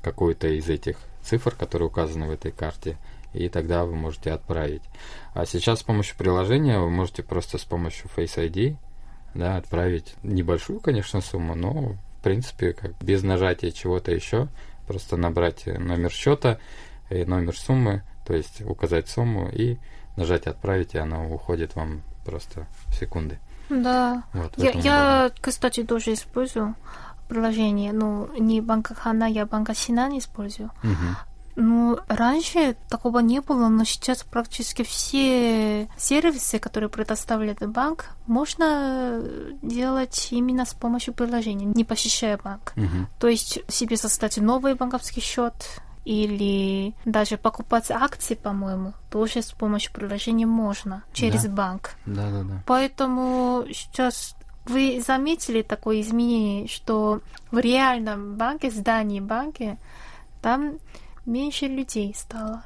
какую-то 0.02 0.48
из 0.48 0.68
этих 0.68 0.96
цифр, 1.22 1.54
которые 1.54 1.88
указаны 1.88 2.26
в 2.26 2.32
этой 2.32 2.50
карте, 2.50 2.96
и 3.32 3.48
тогда 3.48 3.84
вы 3.84 3.94
можете 3.94 4.32
отправить. 4.32 4.82
А 5.34 5.46
сейчас 5.46 5.80
с 5.80 5.82
помощью 5.84 6.16
приложения 6.16 6.78
вы 6.78 6.90
можете 6.90 7.22
просто 7.22 7.58
с 7.58 7.64
помощью 7.64 8.10
Face 8.16 8.36
ID 8.36 8.76
да, 9.34 9.56
отправить 9.56 10.14
небольшую, 10.22 10.80
конечно, 10.80 11.20
сумму, 11.20 11.54
но 11.54 11.70
в 11.72 12.22
принципе 12.22 12.72
как 12.72 12.92
без 13.02 13.22
нажатия 13.22 13.70
чего-то 13.70 14.12
еще, 14.12 14.48
просто 14.86 15.16
набрать 15.16 15.66
номер 15.66 16.10
счета 16.10 16.58
и 17.10 17.24
номер 17.24 17.56
суммы, 17.56 18.02
то 18.26 18.34
есть 18.34 18.62
указать 18.62 19.08
сумму 19.08 19.48
и 19.48 19.78
нажать 20.16 20.46
отправить, 20.46 20.94
и 20.94 20.98
она 20.98 21.26
уходит 21.26 21.74
вам 21.74 22.02
просто 22.24 22.66
в 22.88 22.94
секунды. 22.94 23.38
Да. 23.68 24.24
Вот, 24.32 24.52
я, 24.56 24.70
я, 24.72 25.30
кстати, 25.40 25.82
тоже 25.82 26.12
использую 26.12 26.74
приложение, 27.28 27.92
ну, 27.92 28.28
не 28.38 28.60
банка 28.60 28.94
Хана, 28.94 29.24
я 29.24 29.46
банка 29.46 29.74
Синан 29.74 30.18
использую. 30.18 30.70
Угу. 30.82 31.31
Ну, 31.54 31.98
раньше 32.08 32.76
такого 32.88 33.18
не 33.18 33.40
было, 33.40 33.68
но 33.68 33.84
сейчас 33.84 34.22
практически 34.22 34.82
все 34.84 35.88
сервисы, 35.98 36.58
которые 36.58 36.88
предоставляет 36.88 37.68
банк, 37.68 38.06
можно 38.26 39.22
делать 39.60 40.28
именно 40.30 40.64
с 40.64 40.72
помощью 40.72 41.12
приложения, 41.12 41.66
не 41.66 41.84
посещая 41.84 42.38
банк. 42.42 42.72
Угу. 42.76 43.06
То 43.18 43.28
есть 43.28 43.60
себе 43.68 43.96
создать 43.96 44.38
новый 44.38 44.74
банковский 44.74 45.20
счет, 45.20 45.54
или 46.04 46.94
даже 47.04 47.36
покупать 47.36 47.90
акции, 47.90 48.34
по-моему, 48.34 48.92
тоже 49.10 49.40
с 49.42 49.52
помощью 49.52 49.92
приложения 49.92 50.46
можно 50.46 51.04
через 51.12 51.44
Да. 51.44 51.50
банк. 51.50 51.90
Да, 52.06 52.30
да, 52.30 52.42
да. 52.42 52.62
Поэтому 52.66 53.64
сейчас 53.72 54.34
вы 54.64 55.02
заметили 55.04 55.62
такое 55.62 56.00
изменение, 56.00 56.66
что 56.66 57.20
в 57.50 57.58
реальном 57.58 58.36
банке, 58.36 58.70
здании 58.70 59.20
банка, 59.20 59.76
там 60.40 60.78
меньше 61.26 61.66
людей 61.66 62.14
стало. 62.16 62.62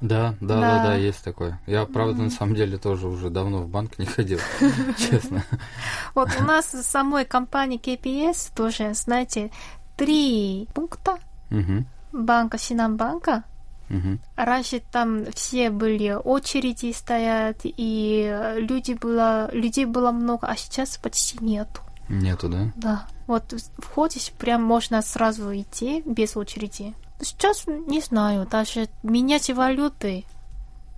Да, 0.00 0.34
да, 0.40 0.60
да, 0.60 0.60
Да. 0.60 0.84
да, 0.84 0.94
есть 0.94 1.22
такое. 1.22 1.60
Я, 1.66 1.84
правда, 1.84 2.22
на 2.22 2.30
самом 2.30 2.54
деле 2.54 2.78
тоже 2.78 3.06
уже 3.06 3.28
давно 3.28 3.58
в 3.62 3.68
банк 3.68 3.98
не 3.98 4.06
ходил, 4.06 4.38
честно. 4.98 5.44
Вот 6.14 6.30
у 6.40 6.42
нас 6.42 6.72
в 6.72 6.82
самой 6.82 7.26
компании 7.26 7.78
KPS 7.78 8.52
тоже, 8.56 8.94
знаете, 8.94 9.50
три 9.98 10.66
пункта 10.74 11.18
банка, 12.12 12.58
Синамбанка. 12.58 13.44
мгм. 13.90 14.20
Раньше 14.36 14.80
там 14.90 15.26
все 15.34 15.68
были 15.70 16.12
очереди 16.12 16.92
стоят, 16.92 17.58
и 17.64 18.54
люди 18.56 18.94
было, 18.94 19.50
людей 19.52 19.84
было 19.84 20.12
много, 20.12 20.46
а 20.46 20.56
сейчас 20.56 20.96
почти 20.96 21.44
нету. 21.44 21.82
Нету, 22.08 22.48
да? 22.48 22.72
Да. 22.76 23.06
Вот 23.26 23.54
входишь, 23.78 24.32
прям 24.32 24.62
можно 24.64 25.02
сразу 25.02 25.54
идти 25.54 26.02
без 26.06 26.36
очереди. 26.36 26.94
Сейчас 27.20 27.64
не 27.66 28.00
знаю, 28.00 28.46
даже 28.50 28.88
менять 29.02 29.50
валюты, 29.50 30.24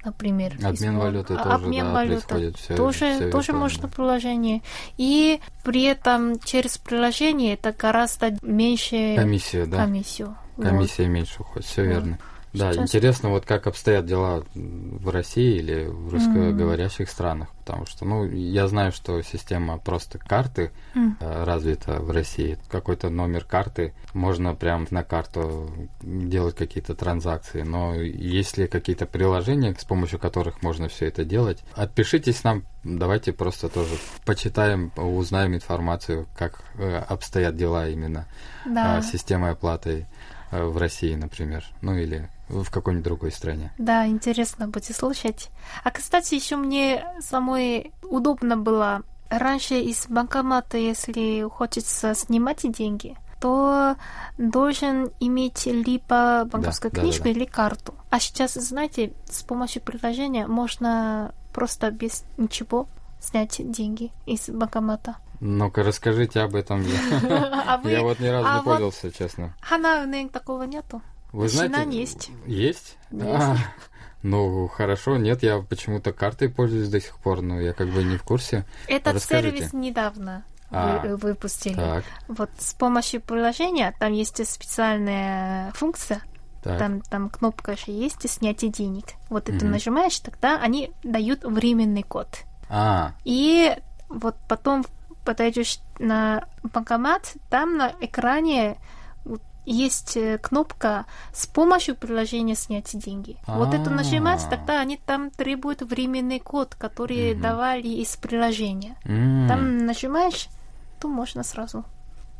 например. 0.04 0.54
Обмен 0.62 0.98
валюты 0.98 1.36
тоже, 1.36 1.50
обмен 1.50 1.86
да, 1.86 1.92
валюты 1.92 2.52
всё- 2.56 2.76
тоже, 2.76 3.14
всё 3.16 3.30
тоже 3.30 3.52
можно 3.52 3.88
в 3.88 3.92
приложении. 3.92 4.62
И 4.96 5.40
при 5.64 5.82
этом 5.82 6.38
через 6.40 6.78
приложение 6.78 7.54
это 7.54 7.72
гораздо 7.72 8.36
меньше 8.42 9.16
Комиссия, 9.16 9.66
да. 9.66 9.78
комиссию. 9.78 10.36
Вот. 10.56 10.66
Комиссия 10.66 11.06
меньше 11.06 11.40
уходит, 11.40 11.66
все 11.66 11.84
верно. 11.84 12.18
Да, 12.52 12.72
Сейчас- 12.72 12.84
интересно, 12.84 13.30
вот 13.30 13.46
как 13.46 13.66
обстоят 13.66 14.04
дела 14.04 14.44
в 14.54 15.08
России 15.08 15.56
или 15.56 15.86
в 15.86 16.12
русскоговорящих 16.12 17.08
странах, 17.08 17.48
потому 17.60 17.86
что, 17.86 18.04
ну, 18.04 18.26
я 18.26 18.68
знаю, 18.68 18.92
что 18.92 19.22
система 19.22 19.78
просто 19.78 20.18
карты 20.18 20.70
э, 20.94 21.44
развита 21.44 22.00
в 22.00 22.10
России. 22.10 22.58
Какой-то 22.70 23.08
номер 23.08 23.44
карты, 23.44 23.94
можно 24.12 24.54
прям 24.54 24.86
на 24.90 25.02
карту 25.02 25.70
делать 26.02 26.54
какие-то 26.54 26.94
транзакции, 26.94 27.62
но 27.62 27.94
есть 27.94 28.58
ли 28.58 28.66
какие-то 28.66 29.06
приложения, 29.06 29.74
с 29.78 29.84
помощью 29.84 30.18
которых 30.18 30.62
можно 30.62 30.88
все 30.88 31.06
это 31.06 31.24
делать? 31.24 31.64
Отпишитесь 31.74 32.44
нам, 32.44 32.64
давайте 32.84 33.32
просто 33.32 33.70
тоже 33.70 33.94
почитаем, 34.26 34.92
узнаем 34.96 35.54
информацию, 35.54 36.26
как 36.36 36.62
э, 36.74 36.96
обстоят 37.08 37.56
дела 37.56 37.88
именно 37.88 38.26
Да. 38.66 38.98
а, 38.98 39.02
системой 39.02 39.52
оплаты 39.52 40.06
э, 40.50 40.62
в 40.62 40.76
России, 40.76 41.14
например, 41.14 41.64
ну 41.80 41.94
или 41.96 42.28
в 42.52 42.70
какой-нибудь 42.70 43.04
другой 43.04 43.32
стране. 43.32 43.72
Да, 43.78 44.06
интересно 44.06 44.68
будет 44.68 44.94
слушать. 44.94 45.50
А, 45.84 45.90
кстати, 45.90 46.34
еще 46.34 46.56
мне 46.56 47.04
самой 47.20 47.92
удобно 48.02 48.56
было. 48.56 49.02
Раньше 49.30 49.80
из 49.80 50.06
банкомата, 50.08 50.76
если 50.76 51.48
хочется 51.48 52.14
снимать 52.14 52.70
деньги, 52.70 53.16
то 53.40 53.96
должен 54.38 55.10
иметь 55.18 55.66
либо 55.66 56.44
банковскую 56.44 56.92
да, 56.92 56.96
да, 56.96 57.02
книжку 57.02 57.24
да. 57.24 57.30
или 57.30 57.44
карту. 57.44 57.94
А 58.10 58.20
сейчас, 58.20 58.54
знаете, 58.54 59.14
с 59.28 59.42
помощью 59.42 59.82
приложения 59.82 60.46
можно 60.46 61.34
просто 61.52 61.90
без 61.90 62.24
ничего 62.36 62.86
снять 63.20 63.56
деньги 63.58 64.12
из 64.26 64.48
банкомата. 64.48 65.16
Ну-ка, 65.40 65.82
расскажите 65.82 66.40
об 66.40 66.54
этом. 66.54 66.82
Я, 66.82 67.64
А 67.66 67.88
я 67.88 68.02
вот 68.02 68.20
ни 68.20 68.28
разу 68.28 68.46
а 68.48 68.58
не 68.58 68.62
пользовался, 68.62 69.10
честно. 69.10 69.54
Ханаунэнг 69.60 70.30
такого 70.30 70.62
нету. 70.62 71.02
Вы 71.32 71.48
знаете... 71.48 71.98
есть. 71.98 72.30
Есть? 72.46 72.96
Есть. 73.10 73.24
А, 73.26 73.56
ну, 74.22 74.68
хорошо. 74.68 75.16
Нет, 75.16 75.42
я 75.42 75.58
почему-то 75.58 76.12
картой 76.12 76.48
пользуюсь 76.48 76.88
до 76.88 77.00
сих 77.00 77.16
пор, 77.18 77.42
но 77.42 77.60
я 77.60 77.72
как 77.72 77.88
бы 77.88 78.04
не 78.04 78.16
в 78.16 78.22
курсе. 78.22 78.64
Этот 78.86 79.14
Расскажите. 79.14 79.56
сервис 79.56 79.72
недавно 79.72 80.44
А, 80.70 81.00
вы- 81.00 81.16
выпустили. 81.16 81.74
Так, 81.74 82.04
Вот 82.28 82.50
с 82.58 82.74
помощью 82.74 83.20
приложения 83.20 83.94
там 83.98 84.12
есть 84.12 84.46
специальная 84.48 85.70
функция, 85.72 86.22
так. 86.62 86.78
там, 86.78 87.00
там 87.02 87.28
кнопка 87.30 87.76
же 87.76 87.90
есть 87.90 88.28
снятие 88.30 88.70
денег. 88.70 89.04
Вот 89.28 89.48
это 89.48 89.64
Мгм. 89.64 89.72
нажимаешь, 89.72 90.18
тогда 90.20 90.58
они 90.60 90.92
дают 91.02 91.44
временный 91.44 92.02
код. 92.02 92.28
А, 92.68 93.12
И 93.24 93.74
вот 94.08 94.36
потом 94.48 94.84
подойдешь 95.24 95.78
на 95.98 96.46
банкомат, 96.62 97.34
там 97.50 97.76
на 97.76 97.92
экране 98.00 98.76
есть 99.64 100.16
э, 100.16 100.38
кнопка 100.38 101.06
с 101.32 101.46
помощью 101.46 101.94
приложения 101.96 102.54
снять 102.54 102.90
деньги. 102.98 103.36
Вот 103.46 103.74
это 103.74 103.90
нажимать, 103.90 104.42
А. 104.44 104.48
тогда 104.48 104.80
они 104.80 104.96
там 104.96 105.30
требуют 105.30 105.82
временный 105.82 106.40
код, 106.40 106.74
который 106.74 107.32
Мгм. 107.32 107.42
давали 107.42 107.88
из 107.88 108.16
приложения. 108.16 108.96
м, 109.04 109.46
Там 109.48 109.86
нажимаешь, 109.86 110.48
то 111.00 111.08
можно 111.08 111.42
сразу. 111.42 111.84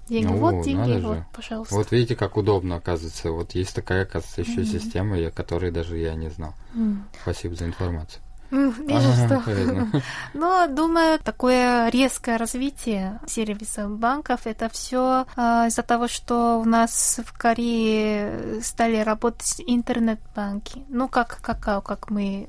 Деньги. 0.08 0.26
Ну, 0.26 0.36
вот 0.38 0.64
деньги, 0.64 1.00
вот, 1.00 1.14
же. 1.16 1.26
пожалуйста. 1.32 1.74
Вот 1.74 1.92
видите, 1.92 2.16
как 2.16 2.36
удобно, 2.36 2.76
оказывается. 2.76 3.30
Вот 3.30 3.54
есть 3.54 3.74
такая, 3.74 4.02
оказывается, 4.02 4.40
еще 4.40 4.62
Мгм. 4.62 4.66
система, 4.80 5.16
о 5.16 5.30
которой 5.30 5.70
даже 5.70 5.96
я 5.98 6.14
не 6.14 6.28
знал. 6.28 6.54
М. 6.74 7.08
Спасибо 7.22 7.54
за 7.54 7.66
информацию. 7.66 8.20
Ага, 8.52 9.40
что. 9.40 10.02
Но, 10.34 10.66
думаю, 10.68 11.18
такое 11.18 11.88
резкое 11.88 12.36
развитие 12.36 13.18
сервисов 13.26 13.98
банков, 13.98 14.40
это 14.44 14.68
все 14.68 15.26
из-за 15.36 15.82
того, 15.82 16.06
что 16.06 16.60
у 16.60 16.64
нас 16.64 17.20
в 17.24 17.32
Корее 17.36 18.60
стали 18.62 18.98
работать 18.98 19.62
интернет-банки. 19.66 20.84
Ну, 20.88 21.08
как 21.08 21.40
какао, 21.40 21.80
как 21.80 22.10
мы 22.10 22.48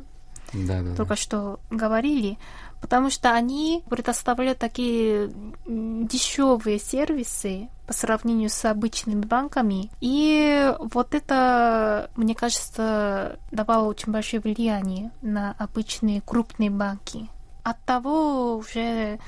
Да, 0.54 0.82
да, 0.82 0.90
да. 0.90 0.96
только 0.96 1.16
что 1.16 1.60
говорили, 1.70 2.38
потому 2.82 3.10
что 3.10 3.32
они 3.32 3.84
предоставляют 3.90 4.60
такие 4.60 5.32
дешевые 5.66 6.80
сервисы 6.80 7.70
по 7.88 7.94
сравнению 7.94 8.50
с 8.50 8.66
обычными 8.66 9.22
банками. 9.22 9.90
И 10.02 10.74
вот 10.80 11.16
это, 11.16 12.10
мне 12.16 12.36
кажется, 12.36 13.40
давало 13.52 13.88
очень 13.88 14.12
большое 14.12 14.42
влияние 14.42 15.12
на 15.22 15.56
обычные 15.58 16.22
крупные 16.22 16.70
банки. 16.70 17.30
От 17.64 17.80
того 17.86 18.58
уже 18.58 19.20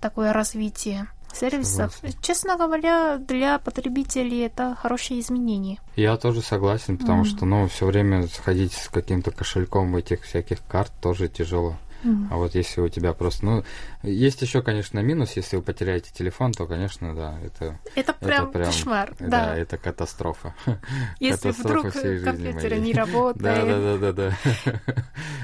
такое 0.00 0.32
развитие 0.32 1.08
сервисов. 1.34 1.92
Согласен. 1.94 2.18
Честно 2.22 2.56
говоря, 2.56 3.18
для 3.18 3.58
потребителей 3.58 4.40
это 4.46 4.74
хорошее 4.80 5.20
изменение. 5.20 5.78
Я 5.96 6.16
тоже 6.16 6.42
согласен, 6.42 6.98
потому 6.98 7.20
Мгм. 7.20 7.26
что, 7.26 7.44
ну, 7.46 7.68
все 7.68 7.86
время 7.86 8.26
сходить 8.28 8.72
с 8.72 8.88
каким-то 8.88 9.30
кошельком 9.30 9.94
этих 9.96 10.22
всяких 10.22 10.58
карт 10.66 10.92
тоже 11.00 11.28
тяжело. 11.28 11.76
М. 12.04 12.28
А 12.30 12.36
вот 12.36 12.54
если 12.54 12.80
у 12.80 12.88
тебя 12.88 13.12
просто, 13.14 13.44
ну, 13.44 13.64
есть 14.02 14.42
еще, 14.42 14.62
конечно, 14.62 14.98
минус, 15.00 15.32
если 15.36 15.56
вы 15.56 15.62
потеряете 15.62 16.10
телефон, 16.12 16.52
то, 16.52 16.66
конечно, 16.66 17.14
да, 17.14 17.38
это, 17.42 17.78
Это 17.94 18.12
прям, 18.12 18.52
прям- 18.52 18.66
кошмар. 18.66 19.14
да, 19.18 19.26
Да. 19.28 19.56
это 19.56 19.78
катастрофа. 19.78 20.54
Если 21.20 21.48
катастрофа 21.50 21.88
вдруг 21.98 22.24
компьютер 22.24 22.76
не 22.78 22.92
работает. 22.94 23.42
Да, 23.42 23.64
да, 23.64 23.78
да, 23.80 24.12
да, 24.12 24.12
да. 24.12 24.36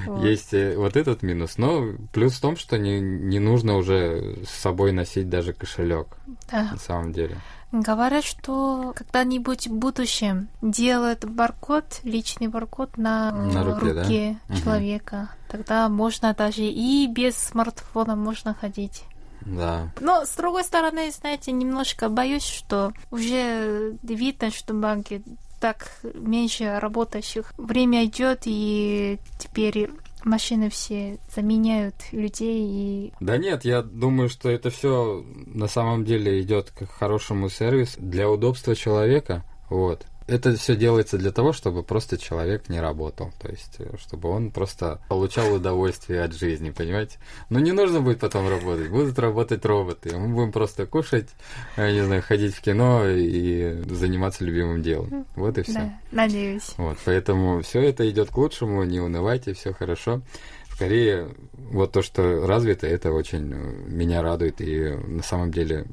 Вот. 0.05 0.23
Есть 0.25 0.53
э, 0.53 0.75
вот 0.77 0.95
этот 0.97 1.21
минус, 1.21 1.57
но 1.57 1.93
плюс 2.11 2.33
в 2.33 2.41
том, 2.41 2.57
что 2.57 2.77
не, 2.79 2.99
не 2.99 3.37
нужно 3.39 3.75
уже 3.77 4.37
с 4.45 4.49
собой 4.49 4.91
носить 4.91 5.29
даже 5.29 5.53
кошелек, 5.53 6.07
Да. 6.51 6.71
на 6.71 6.77
самом 6.77 7.11
деле. 7.13 7.37
Говорят, 7.71 8.25
что 8.25 8.93
когда-нибудь 8.95 9.67
в 9.67 9.73
будущем 9.73 10.49
делают 10.61 11.23
баркод, 11.23 12.01
личный 12.03 12.47
баркод 12.47 12.97
на, 12.97 13.31
На 13.31 13.63
руке, 13.63 13.93
да? 13.93 14.53
Мгм. 14.53 14.61
человека. 14.61 15.29
Тогда 15.47 15.87
можно 15.87 16.33
даже 16.33 16.63
и 16.63 17.07
без 17.07 17.37
смартфона 17.37 18.15
можно 18.15 18.53
ходить. 18.53 19.03
Да, 19.41 19.89
Но, 19.99 20.25
с 20.25 20.35
другой 20.35 20.63
стороны, 20.63 21.11
знаете, 21.11 21.51
немножко 21.51 22.09
боюсь, 22.09 22.45
что 22.45 22.93
уже 23.09 23.97
видно, 24.03 24.51
что 24.51 24.73
банки 24.73 25.23
так 25.59 25.91
меньше 26.13 26.79
работающих. 26.79 27.53
Время 27.57 28.05
идет, 28.05 28.41
и 28.45 29.19
теперь 29.39 29.89
машины 30.23 30.69
все 30.69 31.17
заменяют 31.33 31.95
людей, 32.11 32.65
и 32.67 33.13
Да 33.19 33.37
нет, 33.37 33.65
я 33.65 33.81
думаю, 33.81 34.29
что 34.29 34.49
это 34.49 34.69
все 34.69 35.23
на 35.45 35.67
самом 35.67 36.05
деле 36.05 36.41
идет 36.41 36.71
к 36.71 36.87
хорошему 36.87 37.49
сервису 37.49 37.99
для 37.99 38.29
удобства 38.29 38.75
человека. 38.75 39.43
Вот. 39.69 40.05
Это 40.31 40.55
все 40.55 40.75
делается 40.75 41.17
для 41.17 41.31
того, 41.31 41.51
чтобы 41.51 41.83
просто 41.83 42.17
человек 42.17 42.69
не 42.69 42.79
работал. 42.79 43.31
То 43.41 43.49
есть, 43.49 43.75
э, 43.79 43.97
чтобы 43.99 44.29
он 44.29 44.51
просто 44.51 45.01
получал 45.09 45.53
удовольствие 45.53 46.23
от 46.23 46.33
жизни, 46.33 46.69
понимаете? 46.69 47.17
Но 47.49 47.59
не 47.59 47.73
нужно 47.73 48.01
будет 48.01 48.19
потом 48.19 48.47
работать. 48.47 48.89
Будут 48.89 49.19
работать 49.19 49.65
роботы. 49.65 50.17
Мы 50.17 50.33
будем 50.33 50.51
просто 50.51 50.85
кушать, 50.85 51.29
я 51.75 51.91
не 51.91 52.01
знаю, 52.01 52.21
ходить 52.21 52.55
в 52.55 52.61
кино 52.61 53.07
и 53.07 53.81
заниматься 53.89 54.45
любимым 54.45 54.81
делом. 54.81 55.25
Вот 55.35 55.57
и 55.57 55.63
все. 55.63 55.73
Да, 55.73 55.93
надеюсь. 56.11 56.73
Вот, 56.77 56.97
поэтому 57.03 57.61
все 57.61 57.81
это 57.81 58.09
идет 58.09 58.29
к 58.29 58.37
лучшему, 58.37 58.83
не 58.83 59.01
унывайте, 59.01 59.53
все 59.53 59.73
хорошо. 59.73 60.21
В 60.67 60.79
Корее 60.79 61.29
вот 61.71 61.91
то, 61.91 62.01
что 62.01 62.47
развито, 62.47 62.87
это 62.87 63.11
очень 63.11 63.51
э, 63.53 63.55
меня 63.87 64.21
радует. 64.21 64.61
И 64.61 64.91
на 64.91 65.23
самом 65.23 65.51
деле 65.51 65.85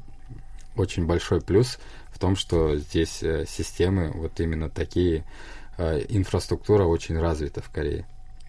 очень 0.75 1.05
большой 1.05 1.41
плюс 1.41 1.77
в 2.19 2.21
том, 2.21 2.35
что 2.35 2.75
здесь 2.75 3.23
э, 3.23 3.45
системы 3.47 4.11
вот 4.13 4.41
именно 4.41 4.69
такие, 4.69 5.23
э, 5.77 6.01
инфраструктура 6.09 6.83
очень 6.83 7.17
развита 7.17 7.61
в 7.61 7.69
Корее. 7.69 8.05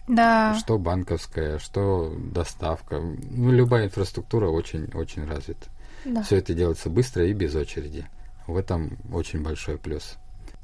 Да. 0.09 0.57
Что 0.59 0.77
банковская, 0.77 1.57
что 1.57 2.13
доставка. 2.17 2.99
Ну, 2.99 3.49
любая 3.49 3.85
инфраструктура 3.85 4.49
очень-очень 4.49 5.23
развита. 5.25 5.67
Да. 6.03 6.21
Все 6.23 6.35
это 6.35 6.53
делается 6.53 6.89
быстро 6.89 7.25
и 7.25 7.31
без 7.31 7.55
очереди. 7.55 8.05
В 8.45 8.57
этом 8.57 8.97
очень 9.13 9.41
большой 9.41 9.77
плюс. 9.77 10.17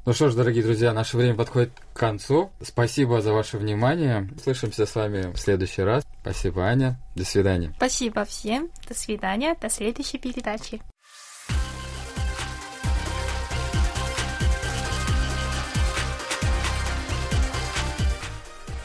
Ну 0.04 0.12
что 0.12 0.28
ж, 0.28 0.34
дорогие 0.34 0.62
друзья, 0.62 0.92
наше 0.92 1.16
время 1.16 1.34
подходит 1.34 1.70
к 1.94 1.98
концу. 1.98 2.50
Спасибо 2.60 3.22
за 3.22 3.32
ваше 3.32 3.56
внимание. 3.56 4.28
Слышимся 4.42 4.84
с 4.84 4.94
вами 4.94 5.32
в 5.32 5.38
следующий 5.38 5.82
раз. 5.82 6.04
Спасибо, 6.20 6.64
Аня. 6.64 7.00
До 7.14 7.24
свидания. 7.24 7.72
Спасибо 7.76 8.26
всем. 8.26 8.68
До 8.86 8.94
свидания. 8.94 9.56
До 9.58 9.70
следующей 9.70 10.18
передачи. 10.18 10.82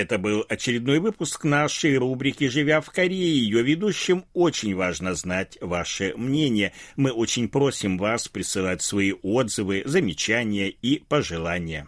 Это 0.00 0.16
был 0.16 0.46
очередной 0.48 0.98
выпуск 0.98 1.44
нашей 1.44 1.98
рубрики 1.98 2.48
«Живя 2.48 2.80
в 2.80 2.88
Корее». 2.88 3.38
Ее 3.38 3.62
ведущим 3.62 4.24
очень 4.32 4.74
важно 4.74 5.14
знать 5.14 5.58
ваше 5.60 6.14
мнение. 6.16 6.72
Мы 6.96 7.12
очень 7.12 7.50
просим 7.50 7.98
вас 7.98 8.26
присылать 8.26 8.80
свои 8.80 9.12
отзывы, 9.12 9.82
замечания 9.84 10.70
и 10.70 11.00
пожелания. 11.00 11.86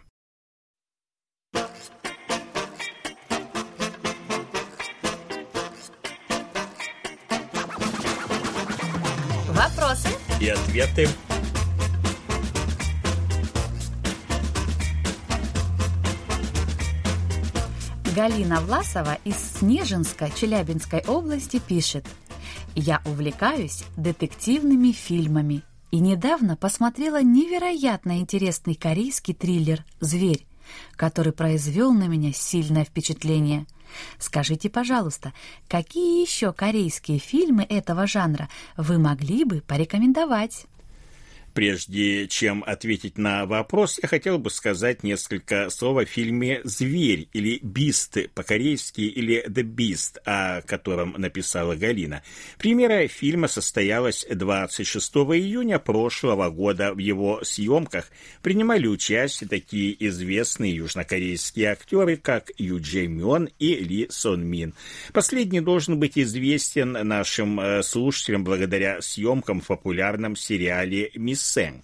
Вопросы 9.48 10.08
и 10.38 10.48
ответы. 10.48 11.08
Галина 18.14 18.60
Власова 18.60 19.16
из 19.24 19.36
Снежинска 19.36 20.28
Челябинской 20.30 21.02
области 21.06 21.58
пишет 21.58 22.06
«Я 22.74 23.00
увлекаюсь 23.06 23.84
детективными 23.96 24.92
фильмами 24.92 25.62
и 25.90 25.98
недавно 25.98 26.56
посмотрела 26.56 27.22
невероятно 27.22 28.18
интересный 28.18 28.74
корейский 28.74 29.32
триллер 29.32 29.86
«Зверь», 30.00 30.46
который 30.94 31.32
произвел 31.32 31.94
на 31.94 32.06
меня 32.06 32.34
сильное 32.34 32.84
впечатление. 32.84 33.66
Скажите, 34.18 34.68
пожалуйста, 34.68 35.32
какие 35.66 36.20
еще 36.20 36.52
корейские 36.52 37.18
фильмы 37.18 37.64
этого 37.66 38.06
жанра 38.06 38.50
вы 38.76 38.98
могли 38.98 39.44
бы 39.44 39.62
порекомендовать? 39.62 40.66
Прежде 41.54 42.28
чем 42.28 42.64
ответить 42.66 43.18
на 43.18 43.44
вопрос, 43.44 44.00
я 44.02 44.08
хотел 44.08 44.38
бы 44.38 44.48
сказать 44.48 45.02
несколько 45.02 45.68
слов 45.68 45.98
о 45.98 46.06
фильме 46.06 46.62
«Зверь» 46.64 47.28
или 47.34 47.58
«Бист» 47.62 48.16
по-корейски 48.34 49.02
или 49.02 49.44
«The 49.46 49.62
Beast», 49.62 50.18
о 50.24 50.62
котором 50.62 51.14
написала 51.18 51.74
Галина. 51.74 52.22
Премьера 52.58 53.06
фильма 53.06 53.48
состоялась 53.48 54.24
26 54.30 55.14
июня 55.14 55.78
прошлого 55.78 56.48
года. 56.48 56.94
В 56.94 56.98
его 56.98 57.40
съемках 57.44 58.10
принимали 58.40 58.86
участие 58.86 59.46
такие 59.46 59.94
известные 60.08 60.76
южнокорейские 60.76 61.72
актеры, 61.72 62.16
как 62.16 62.50
Ю 62.56 62.80
Джей 62.80 63.08
Мён 63.08 63.50
и 63.58 63.74
Ли 63.74 64.06
Сон 64.08 64.46
Мин. 64.46 64.72
Последний 65.12 65.60
должен 65.60 66.00
быть 66.00 66.18
известен 66.18 66.92
нашим 66.92 67.60
э, 67.60 67.82
слушателям 67.82 68.42
благодаря 68.42 69.02
съемкам 69.02 69.60
в 69.60 69.66
популярном 69.66 70.34
сериале 70.34 71.10
«Мисс 71.14 71.41
Sing. 71.42 71.82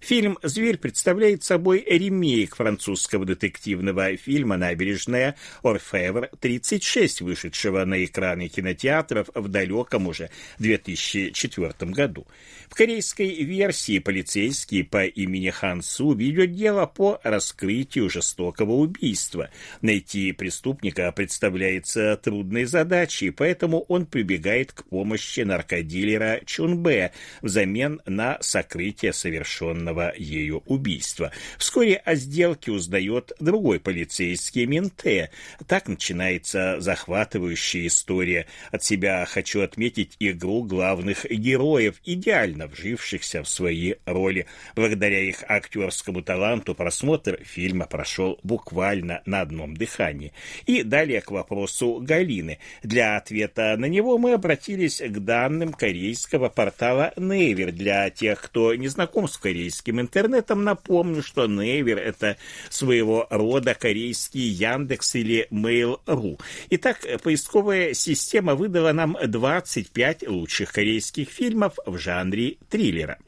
Фильм 0.00 0.38
«Зверь» 0.42 0.78
представляет 0.78 1.44
собой 1.44 1.84
ремейк 1.86 2.56
французского 2.56 3.26
детективного 3.26 4.16
фильма 4.16 4.56
«Набережная 4.56 5.36
Орфевр-36», 5.62 7.22
вышедшего 7.22 7.84
на 7.84 8.02
экраны 8.02 8.48
кинотеатров 8.48 9.28
в 9.34 9.48
далеком 9.48 10.06
уже 10.06 10.30
2004 10.58 11.92
году. 11.92 12.26
В 12.70 12.74
корейской 12.74 13.44
версии 13.44 13.98
полицейский 13.98 14.84
по 14.84 15.04
имени 15.04 15.50
Хан 15.50 15.82
Су 15.82 16.14
ведет 16.14 16.54
дело 16.54 16.86
по 16.86 17.20
раскрытию 17.22 18.08
жестокого 18.08 18.72
убийства. 18.72 19.50
Найти 19.82 20.32
преступника 20.32 21.12
представляется 21.12 22.16
трудной 22.16 22.64
задачей, 22.64 23.30
поэтому 23.30 23.80
он 23.82 24.06
прибегает 24.06 24.72
к 24.72 24.84
помощи 24.84 25.40
наркодилера 25.40 26.40
Чунбе 26.46 27.12
взамен 27.42 28.00
на 28.06 28.38
сокрытие 28.40 29.12
совершенного 29.12 29.89
ею 30.16 30.62
убийства. 30.66 31.32
Вскоре 31.58 31.96
о 31.96 32.14
сделке 32.14 32.72
узнает 32.72 33.32
другой 33.40 33.80
полицейский 33.80 34.66
Менте. 34.66 35.30
Так 35.66 35.88
начинается 35.88 36.80
захватывающая 36.80 37.86
история. 37.86 38.46
От 38.70 38.84
себя 38.84 39.24
хочу 39.26 39.62
отметить 39.62 40.16
игру 40.18 40.62
главных 40.62 41.24
героев, 41.30 42.00
идеально 42.04 42.66
вжившихся 42.66 43.42
в 43.42 43.48
свои 43.48 43.94
роли. 44.06 44.46
Благодаря 44.76 45.20
их 45.20 45.44
актерскому 45.48 46.22
таланту 46.22 46.74
просмотр 46.74 47.38
фильма 47.42 47.86
прошел 47.86 48.38
буквально 48.42 49.22
на 49.26 49.40
одном 49.40 49.76
дыхании. 49.76 50.32
И 50.66 50.82
далее 50.82 51.20
к 51.20 51.30
вопросу 51.30 52.00
Галины. 52.00 52.58
Для 52.82 53.16
ответа 53.16 53.76
на 53.76 53.86
него 53.86 54.18
мы 54.18 54.34
обратились 54.34 55.00
к 55.00 55.18
данным 55.18 55.72
корейского 55.72 56.48
портала 56.48 57.12
Naver. 57.16 57.72
Для 57.72 58.10
тех, 58.10 58.40
кто 58.40 58.74
не 58.74 58.88
знаком 58.88 59.28
с 59.28 59.36
корейским 59.36 59.79
интернетом, 59.88 60.64
напомню, 60.64 61.22
что 61.22 61.46
Naver— 61.46 61.98
это 61.98 62.36
своего 62.68 63.26
рода 63.30 63.74
корейский 63.74 64.42
Яндекс 64.42 65.14
или 65.14 65.48
Mail.ru. 65.50 66.38
Итак, 66.68 67.06
поисковая 67.22 67.94
система 67.94 68.54
выдала 68.54 68.92
нам 68.92 69.16
25 69.24 70.28
лучших 70.28 70.72
корейских 70.72 71.30
фильмов 71.30 71.78
в 71.86 71.96
жанре 71.96 72.56
триллера. 72.68 73.18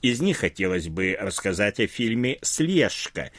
Из 0.00 0.20
них 0.20 0.38
хотелось 0.38 0.88
бы 0.88 1.16
рассказать 1.18 1.80
о 1.80 1.88
фильме 1.88 2.38
«Слежка» 2.42 3.32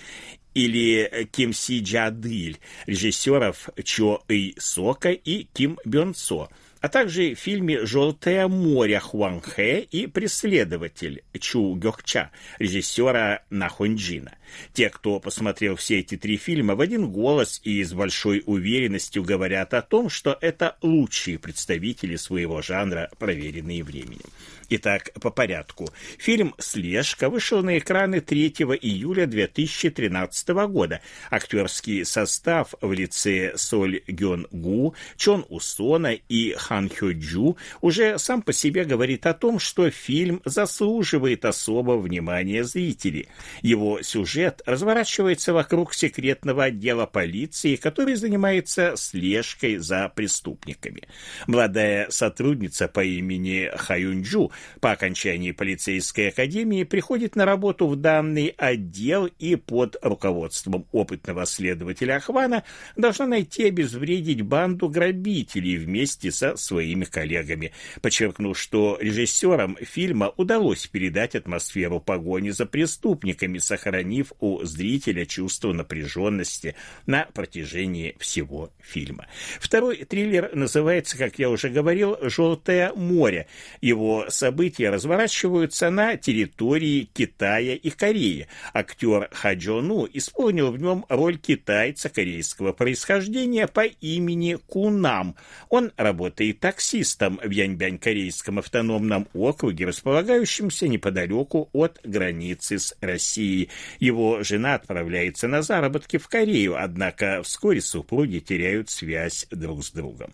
или 0.54 1.30
Ким 1.32 1.54
Си 1.54 1.80
Джадыль, 1.80 2.60
режиссеров 2.86 3.70
Чо 3.84 4.24
Эй 4.28 4.56
Сока 4.58 5.12
и 5.12 5.48
Ким 5.54 5.80
Бён 5.86 6.14
Цо, 6.14 6.50
а 6.82 6.88
также 6.90 7.34
в 7.34 7.40
фильме 7.40 7.86
«Желтое 7.86 8.48
море» 8.48 9.00
Хуан 9.00 9.42
Хэ 9.42 9.82
и 9.82 10.08
«Преследователь» 10.08 11.24
Чу 11.40 11.76
Гёкча, 11.76 12.32
режиссера 12.58 13.44
Нахонджина. 13.50 14.34
Те, 14.74 14.90
кто 14.90 15.20
посмотрел 15.20 15.76
все 15.76 16.00
эти 16.00 16.18
три 16.18 16.38
фильма, 16.38 16.76
в 16.76 16.82
один 16.82 17.12
голос 17.12 17.62
и 17.64 17.84
с 17.84 17.94
большой 17.94 18.44
уверенностью 18.46 19.24
говорят 19.24 19.74
о 19.74 19.82
том, 19.82 20.10
что 20.10 20.38
это 20.40 20.78
лучшие 20.82 21.38
представители 21.38 22.16
своего 22.16 22.62
жанра, 22.62 23.10
проверенные 23.20 23.84
временем. 23.84 24.30
Итак, 24.72 25.10
по 25.20 25.32
порядку. 25.32 25.88
Фильм 26.20 26.54
«Слежка» 26.60 27.30
вышел 27.30 27.64
на 27.64 27.80
экраны 27.80 28.22
3 28.22 28.50
июля 28.82 29.26
2013 29.26 30.50
года. 30.68 31.02
Актерский 31.32 32.06
состав 32.06 32.76
в 32.80 32.92
лице 32.92 33.54
Соль 33.56 34.04
Гён 34.06 34.46
Гу, 34.52 34.94
Чон 35.18 35.44
Усона 35.50 36.14
и 36.14 36.54
Хан 36.54 36.88
Хё 36.88 37.14
Джу 37.14 37.58
уже 37.82 38.20
сам 38.20 38.44
по 38.44 38.54
себе 38.54 38.86
говорит 38.86 39.26
о 39.26 39.34
том, 39.34 39.58
что 39.58 39.90
фильм 39.90 40.40
заслуживает 40.46 41.46
особого 41.46 41.98
внимания 41.98 42.64
зрителей. 42.64 43.28
Его 43.64 44.04
сюжет 44.04 44.62
разворачивается 44.68 45.52
вокруг 45.52 45.96
секретного 45.96 46.66
отдела 46.66 47.08
полиции, 47.08 47.76
который 47.76 48.14
занимается 48.14 48.94
слежкой 48.98 49.78
за 49.78 50.10
преступниками. 50.10 51.04
Молодая 51.48 52.12
сотрудница 52.12 52.88
по 52.88 53.04
имени 53.04 53.72
Хаюнджу 53.76 54.52
по 54.80 54.92
окончании 54.92 55.52
полицейской 55.52 56.30
академии 56.30 56.84
приходит 56.84 57.36
на 57.36 57.46
работу 57.46 57.88
в 57.88 57.96
данный 57.96 58.54
отдел 58.58 59.26
и 59.26 59.56
под 59.56 59.98
руководством 60.02 60.88
опытного 60.92 61.46
следователя 61.46 62.18
Ахвана 62.18 62.64
должна 62.96 63.28
найти 63.28 63.64
и 63.64 63.68
обезвредить 63.68 64.42
банду 64.42 64.90
грабителей 64.90 65.78
вместе 65.78 66.32
со 66.32 66.56
своими 66.56 67.06
коллегами. 67.06 67.74
Подчеркну, 68.02 68.54
что 68.54 68.98
режиссерам 69.00 69.78
фильма 69.82 70.34
удалось 70.38 70.88
передать 70.88 71.36
атмосферу 71.36 72.00
погони 72.00 72.50
за 72.50 72.66
преступниками, 72.66 73.58
сохранив 73.58 74.34
у 74.40 74.64
зрителя 74.64 75.26
чувство 75.26 75.74
напряженности 75.74 76.76
на 77.06 77.28
протяжении 77.34 78.16
всего 78.20 78.72
фильма. 78.80 79.28
Второй 79.60 79.98
триллер 80.06 80.56
называется, 80.56 81.18
как 81.18 81.40
я 81.40 81.50
уже 81.50 81.70
говорил, 81.70 82.18
«Желтое 82.22 82.94
море». 82.94 83.48
Его 83.82 84.26
события 84.50 84.90
разворачиваются 84.90 85.92
на 85.92 86.18
территории 86.18 87.08
Китая 87.14 87.76
и 87.76 87.92
Кореи. 87.92 88.48
Актер 88.74 89.30
Хаджону 89.32 90.08
исполнил 90.12 90.72
в 90.72 90.82
нем 90.82 91.06
роль 91.08 91.38
китайца 91.38 92.10
корейского 92.10 92.74
происхождения 92.74 93.68
по 93.68 93.82
имени 93.82 94.58
Кунам. 94.66 95.36
Он 95.70 95.92
работает 95.98 96.62
таксистом 96.62 97.40
в 97.44 97.50
Яньбянь-корейском 97.52 98.58
автономном 98.58 99.28
округе, 99.36 99.86
располагающемся 99.86 100.88
неподалеку 100.88 101.70
от 101.72 102.00
границы 102.04 102.80
с 102.80 102.96
Россией. 103.02 103.70
Его 104.00 104.42
жена 104.42 104.74
отправляется 104.74 105.48
на 105.48 105.62
заработки 105.62 106.18
в 106.18 106.28
Корею, 106.28 106.76
однако 106.76 107.44
вскоре 107.44 107.82
супруги 107.82 108.40
теряют 108.40 108.90
связь 108.90 109.46
друг 109.52 109.86
с 109.86 109.92
другом. 109.92 110.32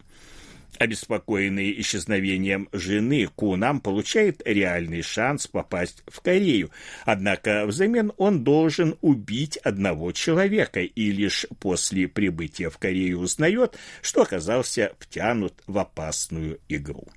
Обеспокоенный 0.79 1.79
исчезновением 1.79 2.69
жены, 2.71 3.27
Кунам 3.35 3.79
получает 3.79 4.41
реальный 4.45 5.01
шанс 5.01 5.47
попасть 5.47 6.03
в 6.07 6.21
Корею. 6.21 6.71
Однако 7.05 7.65
взамен 7.65 8.11
он 8.17 8.43
должен 8.43 8.97
убить 9.01 9.57
одного 9.57 10.11
человека 10.11 10.81
и 10.81 11.11
лишь 11.11 11.45
после 11.59 12.07
прибытия 12.07 12.69
в 12.69 12.77
Корею 12.77 13.19
узнает, 13.19 13.77
что 14.01 14.23
оказался 14.23 14.93
втянут 14.99 15.53
в 15.67 15.77
опасную 15.77 16.59
игру. 16.67 17.07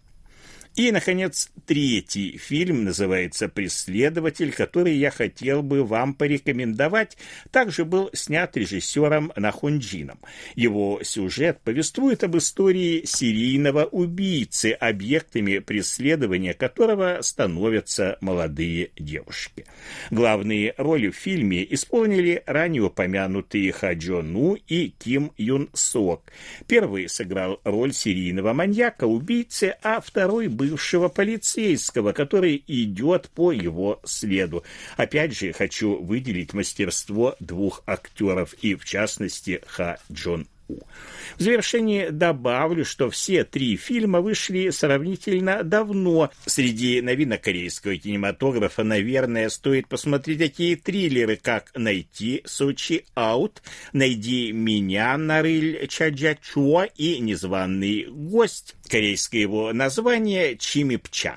И, 0.74 0.92
наконец, 0.92 1.50
третий 1.66 2.38
фильм 2.38 2.84
называется 2.84 3.48
«Преследователь», 3.48 4.52
который 4.52 4.94
я 4.94 5.10
хотел 5.10 5.62
бы 5.62 5.82
вам 5.82 6.14
порекомендовать. 6.14 7.16
Также 7.50 7.84
был 7.84 8.10
снят 8.12 8.56
режиссером 8.56 9.32
Нахунджином. 9.34 10.20
Его 10.54 11.00
сюжет 11.02 11.60
повествует 11.64 12.22
об 12.22 12.36
истории 12.36 13.02
серийного 13.04 13.84
убийцы, 13.84 14.72
объектами 14.72 15.58
преследования 15.58 16.54
которого 16.54 17.18
становятся 17.22 18.18
молодые 18.20 18.90
девушки. 18.96 19.64
Главные 20.10 20.74
роли 20.76 21.08
в 21.10 21.16
фильме 21.16 21.66
исполнили 21.74 22.42
ранее 22.46 22.82
упомянутые 22.82 23.72
Ха 23.72 23.94
Джо 23.94 24.22
Ну 24.22 24.56
и 24.68 24.90
Ким 24.98 25.32
Юн 25.36 25.70
Сок. 25.72 26.22
Первый 26.66 27.08
сыграл 27.08 27.60
роль 27.64 27.92
серийного 27.92 28.52
маньяка-убийцы, 28.52 29.74
а 29.82 30.00
второй 30.00 30.48
был 30.48 30.67
бывшего 30.68 31.08
полицейского, 31.08 32.12
который 32.12 32.62
идет 32.66 33.30
по 33.30 33.52
его 33.52 34.00
следу. 34.04 34.64
Опять 34.96 35.36
же, 35.36 35.52
хочу 35.52 35.96
выделить 36.02 36.52
мастерство 36.52 37.36
двух 37.40 37.82
актеров 37.86 38.54
и, 38.62 38.74
в 38.74 38.84
частности, 38.84 39.62
Ха 39.66 39.98
Джон 40.12 40.46
в 40.68 41.42
завершение 41.42 42.10
добавлю, 42.10 42.84
что 42.84 43.10
все 43.10 43.44
три 43.44 43.76
фильма 43.76 44.20
вышли 44.20 44.70
сравнительно 44.70 45.62
давно. 45.62 46.30
Среди 46.46 47.00
новинок 47.00 47.42
корейского 47.42 47.96
кинематографа, 47.96 48.84
наверное, 48.84 49.48
стоит 49.48 49.88
посмотреть 49.88 50.38
такие 50.38 50.76
триллеры, 50.76 51.36
как 51.36 51.70
«Найти 51.74 52.42
Сочи 52.44 53.04
Аут», 53.14 53.62
«Найди 53.92 54.52
меня, 54.52 55.16
Нарыль 55.16 55.86
Чаджачуа» 55.88 56.84
и 56.84 57.18
«Незваный 57.20 58.06
гость». 58.06 58.74
Корейское 58.88 59.42
его 59.42 59.72
название 59.72 60.56
«Чимипча». 60.56 61.36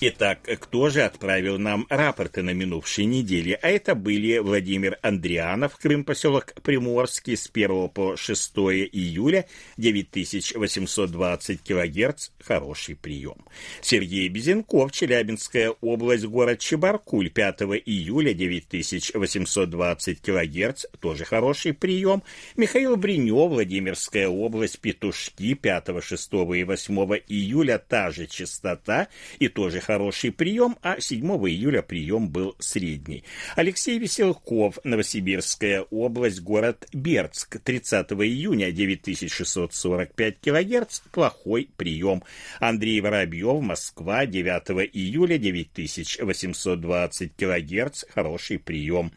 Итак, 0.00 0.42
кто 0.60 0.90
же 0.90 1.02
отправил 1.02 1.58
нам 1.58 1.84
рапорты 1.90 2.42
на 2.42 2.50
минувшей 2.50 3.04
неделе? 3.04 3.58
А 3.60 3.68
это 3.68 3.96
были 3.96 4.38
Владимир 4.38 4.96
Андрианов, 5.02 5.76
Крым, 5.76 6.04
поселок 6.04 6.54
Приморский, 6.62 7.36
с 7.36 7.50
1 7.52 7.88
по 7.88 8.16
6 8.16 8.52
июля, 8.92 9.46
9820 9.76 11.60
килогерц, 11.60 12.30
хороший 12.38 12.94
прием. 12.94 13.44
Сергей 13.80 14.28
Безенков, 14.28 14.92
Челябинская 14.92 15.70
область, 15.80 16.26
город 16.26 16.60
Чебаркуль, 16.60 17.30
5 17.30 17.62
июля, 17.84 18.34
9820 18.34 20.22
килогерц, 20.22 20.84
тоже 21.00 21.24
хороший 21.24 21.74
прием. 21.74 22.22
Михаил 22.56 22.96
Бринев, 22.96 23.50
Владимирская 23.50 24.28
область, 24.28 24.78
Петушки, 24.78 25.54
5, 25.54 26.04
6 26.04 26.32
и 26.54 26.62
8 26.62 26.96
июля, 27.26 27.78
та 27.78 28.12
же 28.12 28.28
частота 28.28 29.08
и 29.40 29.48
тоже 29.48 29.80
хороший 29.88 30.30
прием, 30.32 30.76
а 30.82 31.00
7 31.00 31.24
июля 31.48 31.80
прием 31.80 32.28
был 32.28 32.54
средний. 32.58 33.24
Алексей 33.56 33.98
Веселков, 33.98 34.78
Новосибирская 34.84 35.80
область, 35.90 36.42
город 36.42 36.86
Бердск, 36.92 37.58
30 37.58 38.12
июня 38.12 38.70
9645 38.70 40.40
килогерц, 40.40 41.00
плохой 41.10 41.70
прием. 41.78 42.22
Андрей 42.60 43.00
Воробьев, 43.00 43.62
Москва, 43.62 44.26
9 44.26 44.90
июля 44.92 45.38
9820 45.38 47.34
килогерц, 47.34 48.04
хороший 48.14 48.58
прием. 48.58 49.10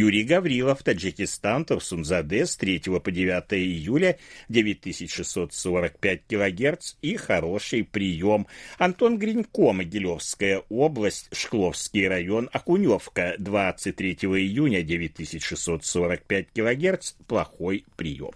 Юрий 0.00 0.22
Гаврилов, 0.22 0.84
Таджикистан, 0.84 1.64
Турсунзаде 1.64 2.46
с 2.46 2.56
3 2.56 3.00
по 3.02 3.10
9 3.10 3.52
июля 3.54 4.16
9645 4.48 6.20
кГц 6.28 6.94
и 7.02 7.16
хороший 7.16 7.82
прием. 7.82 8.46
Антон 8.78 9.18
Гринько, 9.18 9.72
Могилевская 9.72 10.62
область, 10.68 11.28
Шкловский 11.32 12.06
район, 12.06 12.48
Окуневка 12.52 13.34
23 13.40 14.12
июня 14.22 14.82
9645 14.82 16.46
кГц, 16.54 17.14
плохой 17.26 17.84
прием. 17.96 18.30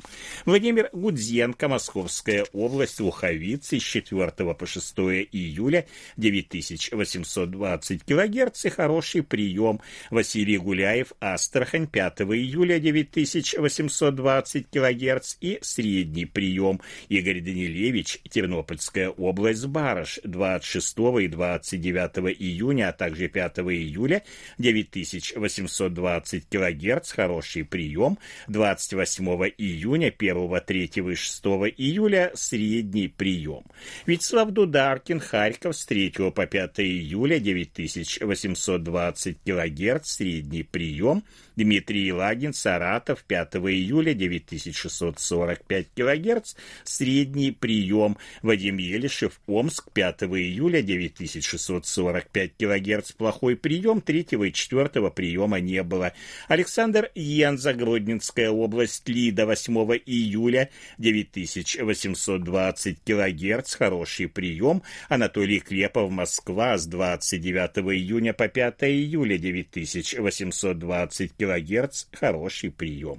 Владимир 0.45 0.91
Гудзенко, 0.93 1.69
Московская 1.69 2.45
область, 2.53 2.99
Луховицы 2.99 3.79
с 3.79 3.83
4 3.85 4.33
по 4.33 4.67
6 4.67 4.99
июля 5.31 5.87
9820 6.17 8.03
кГц 8.03 8.65
и 8.65 8.69
хороший 8.69 9.23
прием. 9.23 9.81
Василий 10.11 10.59
Гуляев, 10.59 11.13
Аст 11.21 11.52
Астрахань 11.53 11.87
5 11.87 12.23
июля 12.33 12.79
9820 12.79 14.71
кГц 14.71 15.37
и 15.43 15.59
средний 15.61 16.25
прием. 16.25 16.81
Игорь 17.11 17.43
Данилевич, 17.43 18.21
Тернопольская 18.31 19.11
область, 19.11 19.67
Барыш 19.67 20.19
26 20.25 20.97
и 21.21 21.29
29 21.29 22.41
июня, 22.41 22.89
а 22.89 22.93
также 22.93 23.29
5 23.29 23.59
июля 23.59 24.23
9820 24.57 26.49
кГц, 26.49 27.13
хороший 27.13 27.65
прием. 27.67 28.17
28 28.49 29.27
июня, 29.59 30.07
1, 30.07 30.61
3 30.67 30.85
и 30.85 31.15
6 31.15 31.45
июля 31.77 32.33
средний 32.33 33.09
прием. 33.09 33.65
Вячеслав 34.07 34.53
Дударкин, 34.53 35.21
Харьков 35.21 35.77
с 35.77 35.85
3 35.85 36.13
по 36.35 36.47
5 36.47 36.81
июля 36.81 37.39
9820 37.39 39.37
кГц, 39.45 40.11
средний 40.11 40.63
прием. 40.63 41.23
Дмитрий 41.57 42.13
Лагин, 42.13 42.53
Саратов, 42.55 43.25
5 43.25 43.57
июля, 43.57 44.15
9645 44.15 45.89
кГц, 45.95 46.55
средний 46.85 47.51
прием. 47.53 48.17
Вадим 48.43 48.79
Елишев, 48.79 49.41
Омск, 49.47 49.91
5 49.93 50.23
июля, 50.23 50.81
9645 50.83 52.53
кГц, 52.59 53.13
плохой 53.13 53.57
прием, 53.57 54.01
3 54.01 54.27
и 54.31 54.53
4 54.53 55.11
приема 55.11 55.61
не 55.61 55.83
было. 55.83 56.13
Александр 56.49 57.11
Янза, 57.15 57.75
Гродненская 57.75 58.51
область, 58.51 59.09
Лида, 59.09 59.47
8 59.47 59.73
июля, 60.07 60.71
9820 60.99 62.99
кГц, 63.05 63.75
хороший 63.75 64.29
прием. 64.29 64.83
Анатолий 65.09 65.61
Клепов, 65.61 66.11
Москва, 66.11 66.79
с 66.79 66.87
29 66.87 67.79
июня 67.95 68.33
по 68.33 68.49
5 68.49 68.85
июля, 68.85 69.37
9820 69.37 71.22
килогерц– 71.29 72.07
хороший 72.13 72.71
прием. 72.71 73.19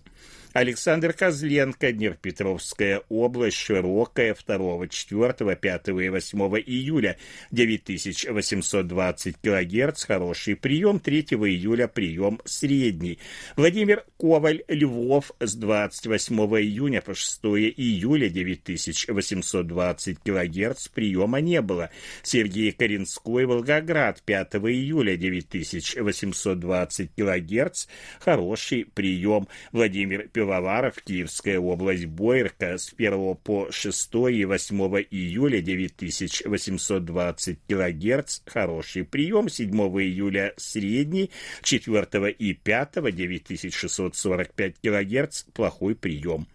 Александр 0.53 1.13
Козленко, 1.13 1.91
Днепропетровская 1.91 3.01
область, 3.09 3.57
Широкая, 3.57 4.35
2, 4.35 4.87
4, 4.87 5.55
5 5.55 5.87
и 5.87 6.09
8 6.09 6.39
июля, 6.59 7.17
9820 7.49 9.37
кГц, 9.41 10.05
хороший 10.05 10.55
прием, 10.55 10.99
3 10.99 11.21
июля 11.21 11.87
прием 11.87 12.39
средний. 12.45 13.17
Владимир 13.55 14.05
Коваль, 14.19 14.63
Львов, 14.67 15.31
с 15.39 15.55
28 15.55 16.35
июня 16.35 17.01
по 17.01 17.15
6 17.15 17.39
июля, 17.45 18.29
9820 18.29 20.19
кГц, 20.19 20.87
приема 20.89 21.41
не 21.41 21.61
было. 21.63 21.89
Сергей 22.21 22.71
Коренской, 22.73 23.45
Волгоград, 23.45 24.21
5 24.21 24.53
июля, 24.55 25.15
9820 25.17 27.09
кГц, 27.17 27.87
хороший 28.19 28.85
прием. 28.85 29.47
Владимир 29.71 30.27
Петрович 30.27 30.42
Пивоваров, 30.43 31.01
Киевская 31.01 31.57
область, 31.57 32.05
Бойерка 32.05 32.77
с 32.77 32.91
1 32.91 33.35
по 33.35 33.71
6 33.71 34.13
и 34.29 34.43
8 34.43 34.77
июля 35.09 35.61
9820 35.61 37.59
кГц, 37.65 38.41
хороший 38.45 39.05
прием, 39.05 39.47
7 39.47 39.69
июля 39.71 40.53
средний, 40.57 41.31
4 41.61 42.29
и 42.31 42.53
5 42.55 42.95
9645 43.13 44.75
кГц, 44.81 45.43
плохой 45.53 45.95
прием. 45.95 46.45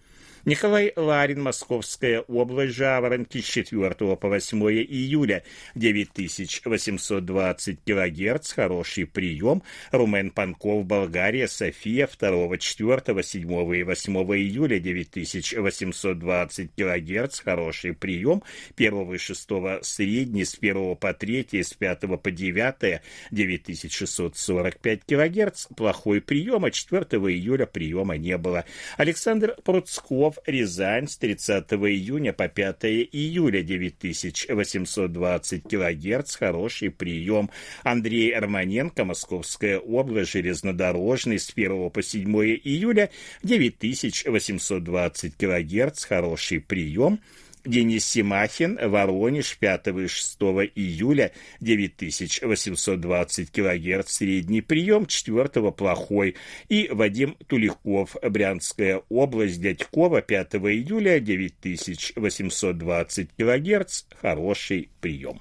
Николай 0.44 0.92
Ларин, 0.94 1.42
Московская 1.42 2.20
область, 2.20 2.74
Жаворонки, 2.74 3.40
с 3.40 3.44
4 3.44 3.94
по 3.94 4.28
8 4.28 4.62
июля, 4.70 5.42
9820 5.74 7.78
кГц, 7.84 8.52
хороший 8.52 9.06
прием. 9.06 9.62
Румен 9.90 10.30
Панков, 10.30 10.84
Болгария, 10.84 11.48
София, 11.48 12.06
2, 12.06 12.56
4, 12.56 13.22
7 13.22 13.76
и 13.76 13.82
8 13.82 14.16
июля, 14.36 14.78
9820 14.78 16.70
кГц, 16.76 17.40
хороший 17.40 17.94
прием. 17.94 18.42
1 18.76 19.14
и 19.14 19.18
6 19.18 19.48
средний, 19.82 20.44
с 20.44 20.56
1 20.58 20.96
по 20.96 21.12
3, 21.12 21.62
с 21.62 21.74
5 21.74 22.00
по 22.22 22.30
9, 22.30 23.00
9645 23.30 25.04
кГц, 25.04 25.66
плохой 25.76 26.20
прием, 26.20 26.64
а 26.64 26.70
4 26.70 27.04
июля 27.32 27.66
приема 27.66 28.16
не 28.16 28.38
было. 28.38 28.64
Александр 28.96 29.56
Пруцков, 29.64 30.37
Рязань 30.46 31.08
с 31.08 31.16
30 31.16 31.72
июня 31.72 32.32
по 32.32 32.48
5 32.48 32.84
июля. 32.84 33.62
9820 33.62 35.68
килогерц, 35.68 36.36
хороший 36.36 36.90
прием. 36.90 37.50
Андрей 37.84 38.30
Арманенко, 38.30 39.04
Московская 39.04 39.78
область, 39.78 40.32
железнодорожный. 40.32 41.38
С 41.38 41.52
1 41.54 41.90
по 41.90 42.02
7 42.02 42.24
июля. 42.64 43.10
9820 43.42 45.36
килогерц, 45.36 46.04
хороший 46.04 46.60
прием. 46.60 47.20
Денис 47.64 48.04
Симахин, 48.04 48.78
Воронеж, 48.80 49.56
5 49.58 49.88
и 49.88 50.06
6 50.06 50.38
июля, 50.74 51.32
9820 51.60 53.50
кГц, 53.50 54.10
средний 54.10 54.62
прием, 54.62 55.06
4 55.06 55.72
плохой. 55.72 56.36
И 56.68 56.88
Вадим 56.90 57.36
Туликов, 57.46 58.16
Брянская 58.22 59.02
область, 59.08 59.60
Дядькова, 59.60 60.22
5 60.22 60.54
июля, 60.54 61.20
9820 61.20 63.28
кГц, 63.36 64.04
хороший 64.20 64.88
прием. 65.00 65.40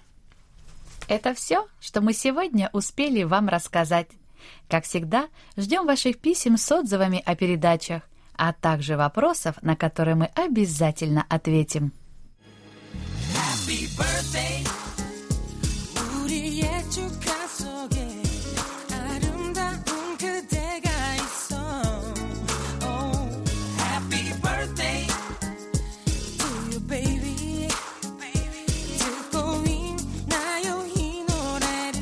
Это 1.07 1.33
все, 1.33 1.67
что 1.79 2.01
мы 2.01 2.13
сегодня 2.13 2.69
успели 2.73 3.23
вам 3.23 3.47
рассказать. 3.47 4.07
Как 4.67 4.83
всегда, 4.83 5.29
ждем 5.55 5.85
ваших 5.85 6.19
писем 6.19 6.57
с 6.57 6.71
отзывами 6.71 7.21
о 7.25 7.35
передачах, 7.35 8.03
а 8.35 8.53
также 8.53 8.97
вопросов, 8.97 9.55
на 9.61 9.75
которые 9.75 10.15
мы 10.15 10.25
обязательно 10.35 11.25
ответим. 11.29 11.93
Happy 13.66 13.88
birthday 13.96 14.64
우리의 16.22 16.90
축하 16.90 17.46
속에 17.48 18.22
아름다운 18.92 20.16
그대가 20.16 20.90
있어 21.16 21.56
oh, 22.84 23.42
Happy 23.80 24.32
birthday 24.40 25.06
to 26.38 26.48
you 26.70 26.80
baby 26.86 27.68
듣고 28.98 29.64
있나요 29.66 30.86
이 30.96 31.24
노래를 31.28 31.98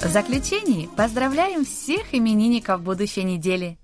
В 0.00 0.08
заключении 0.12 0.88
поздравляем 0.96 1.64
всех 1.64 2.14
именинников 2.14 2.82
будущей 2.82 3.24
недели – 3.24 3.83